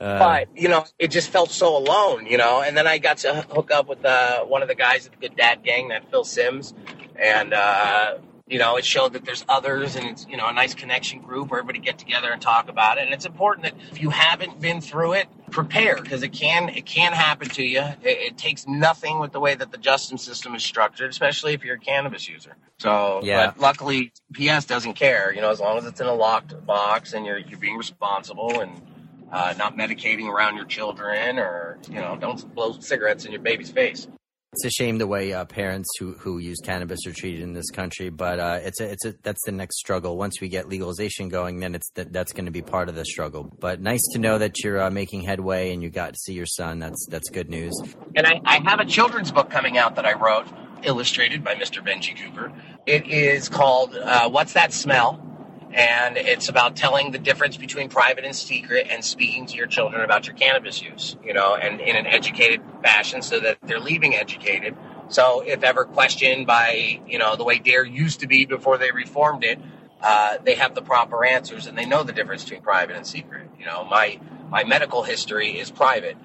[0.00, 2.26] uh, but you know, it just felt so alone.
[2.26, 5.06] You know, and then I got to hook up with uh, one of the guys
[5.06, 6.74] at the Good Dad Gang, that Phil Sims,
[7.16, 10.74] and uh, you know, it showed that there's others and it's, you know, a nice
[10.74, 13.04] connection group where everybody get together and talk about it.
[13.04, 16.84] And it's important that if you haven't been through it, prepare because it can, it
[16.84, 17.80] can happen to you.
[17.80, 21.62] It, it, takes nothing with the way that the justice system is structured, especially if
[21.62, 22.56] you're a cannabis user.
[22.78, 23.52] So, yeah.
[23.58, 27.24] luckily PS doesn't care, you know, as long as it's in a locked box and
[27.24, 28.82] you're, you're being responsible and,
[29.30, 33.70] uh, not medicating around your children or, you know, don't blow cigarettes in your baby's
[33.70, 34.08] face.
[34.54, 37.70] It's a shame the way uh, parents who, who use cannabis are treated in this
[37.70, 40.18] country, but uh, it's a, it's a, that's the next struggle.
[40.18, 43.06] Once we get legalization going, then it's that that's going to be part of the
[43.06, 43.50] struggle.
[43.60, 46.44] But nice to know that you're uh, making headway and you got to see your
[46.44, 46.80] son.
[46.80, 47.72] That's that's good news.
[48.14, 50.46] And I, I have a children's book coming out that I wrote,
[50.82, 51.82] illustrated by Mr.
[51.82, 52.52] Benji Cooper.
[52.84, 55.31] It is called uh, "What's That Smell."
[55.72, 60.02] And it's about telling the difference between private and secret and speaking to your children
[60.02, 64.14] about your cannabis use, you know, and in an educated fashion so that they're leaving
[64.14, 64.76] educated.
[65.08, 68.90] So if ever questioned by, you know, the way DARE used to be before they
[68.90, 69.58] reformed it,
[70.02, 73.48] uh, they have the proper answers and they know the difference between private and secret.
[73.58, 74.20] You know, my
[74.50, 76.16] my medical history is private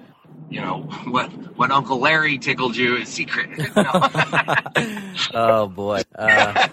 [0.50, 3.50] you know what what Uncle Larry tickled you is secret.
[5.34, 6.02] oh boy!
[6.14, 6.68] Uh,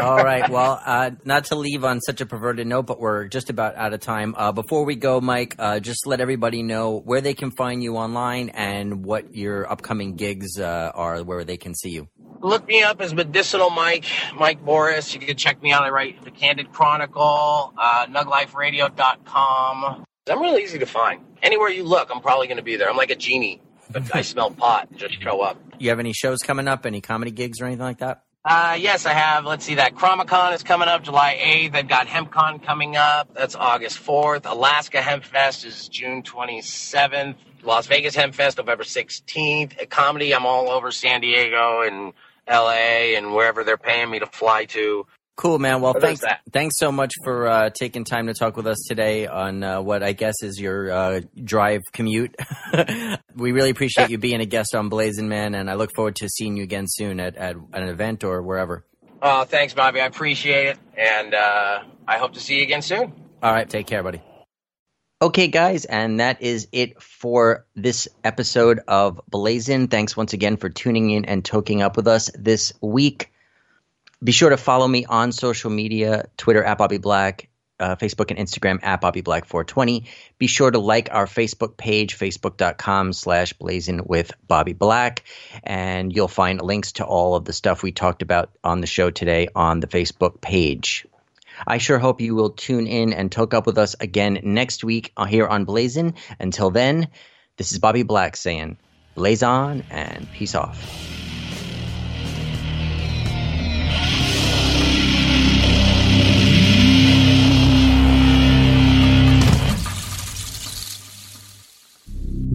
[0.00, 0.48] all right.
[0.48, 3.92] Well, uh, not to leave on such a perverted note, but we're just about out
[3.92, 4.34] of time.
[4.36, 7.96] Uh, before we go, Mike, uh, just let everybody know where they can find you
[7.96, 12.08] online and what your upcoming gigs uh, are, where they can see you.
[12.40, 14.04] Look me up as Medicinal Mike,
[14.36, 15.12] Mike Boris.
[15.12, 15.82] You can check me out.
[15.82, 20.04] I write the Candid Chronicle, uh, NugLifeRadio.com.
[20.30, 21.20] I'm really easy to find.
[21.42, 22.88] Anywhere you look, I'm probably going to be there.
[22.90, 23.60] I'm like a genie.
[23.90, 24.88] But I smell pot.
[24.90, 25.56] And just show up.
[25.78, 26.86] You have any shows coming up?
[26.86, 28.24] Any comedy gigs or anything like that?
[28.44, 29.44] Uh, yes, I have.
[29.44, 29.94] Let's see that.
[29.94, 31.72] Chromacon is coming up July 8th.
[31.72, 33.34] They've got HempCon coming up.
[33.34, 34.46] That's August 4th.
[34.50, 37.34] Alaska Hemp Fest is June 27th.
[37.62, 39.80] Las Vegas Hemp Fest, November 16th.
[39.82, 42.12] At comedy, I'm all over San Diego and
[42.48, 45.06] LA and wherever they're paying me to fly to.
[45.38, 45.80] Cool, man.
[45.80, 46.20] Well, thanks,
[46.52, 50.02] thanks so much for uh, taking time to talk with us today on uh, what
[50.02, 52.34] I guess is your uh, drive commute.
[53.36, 56.28] we really appreciate you being a guest on Blazin Man, and I look forward to
[56.28, 58.84] seeing you again soon at, at an event or wherever.
[59.22, 60.00] Oh, thanks, Bobby.
[60.00, 63.12] I appreciate it, and uh, I hope to see you again soon.
[63.40, 64.20] All right, take care, buddy.
[65.22, 69.86] Okay, guys, and that is it for this episode of Blazin.
[69.86, 73.30] Thanks once again for tuning in and toking up with us this week.
[74.22, 77.48] Be sure to follow me on social media Twitter at Bobby Black,
[77.78, 80.06] uh, Facebook and Instagram at Bobby Black 420.
[80.38, 85.22] Be sure to like our Facebook page, facebook.com slash blazing with Bobby Black.
[85.62, 89.10] And you'll find links to all of the stuff we talked about on the show
[89.10, 91.06] today on the Facebook page.
[91.66, 95.12] I sure hope you will tune in and talk up with us again next week
[95.28, 96.14] here on Blazin.
[96.38, 97.08] Until then,
[97.56, 98.78] this is Bobby Black saying,
[99.14, 101.27] blaze on and peace off.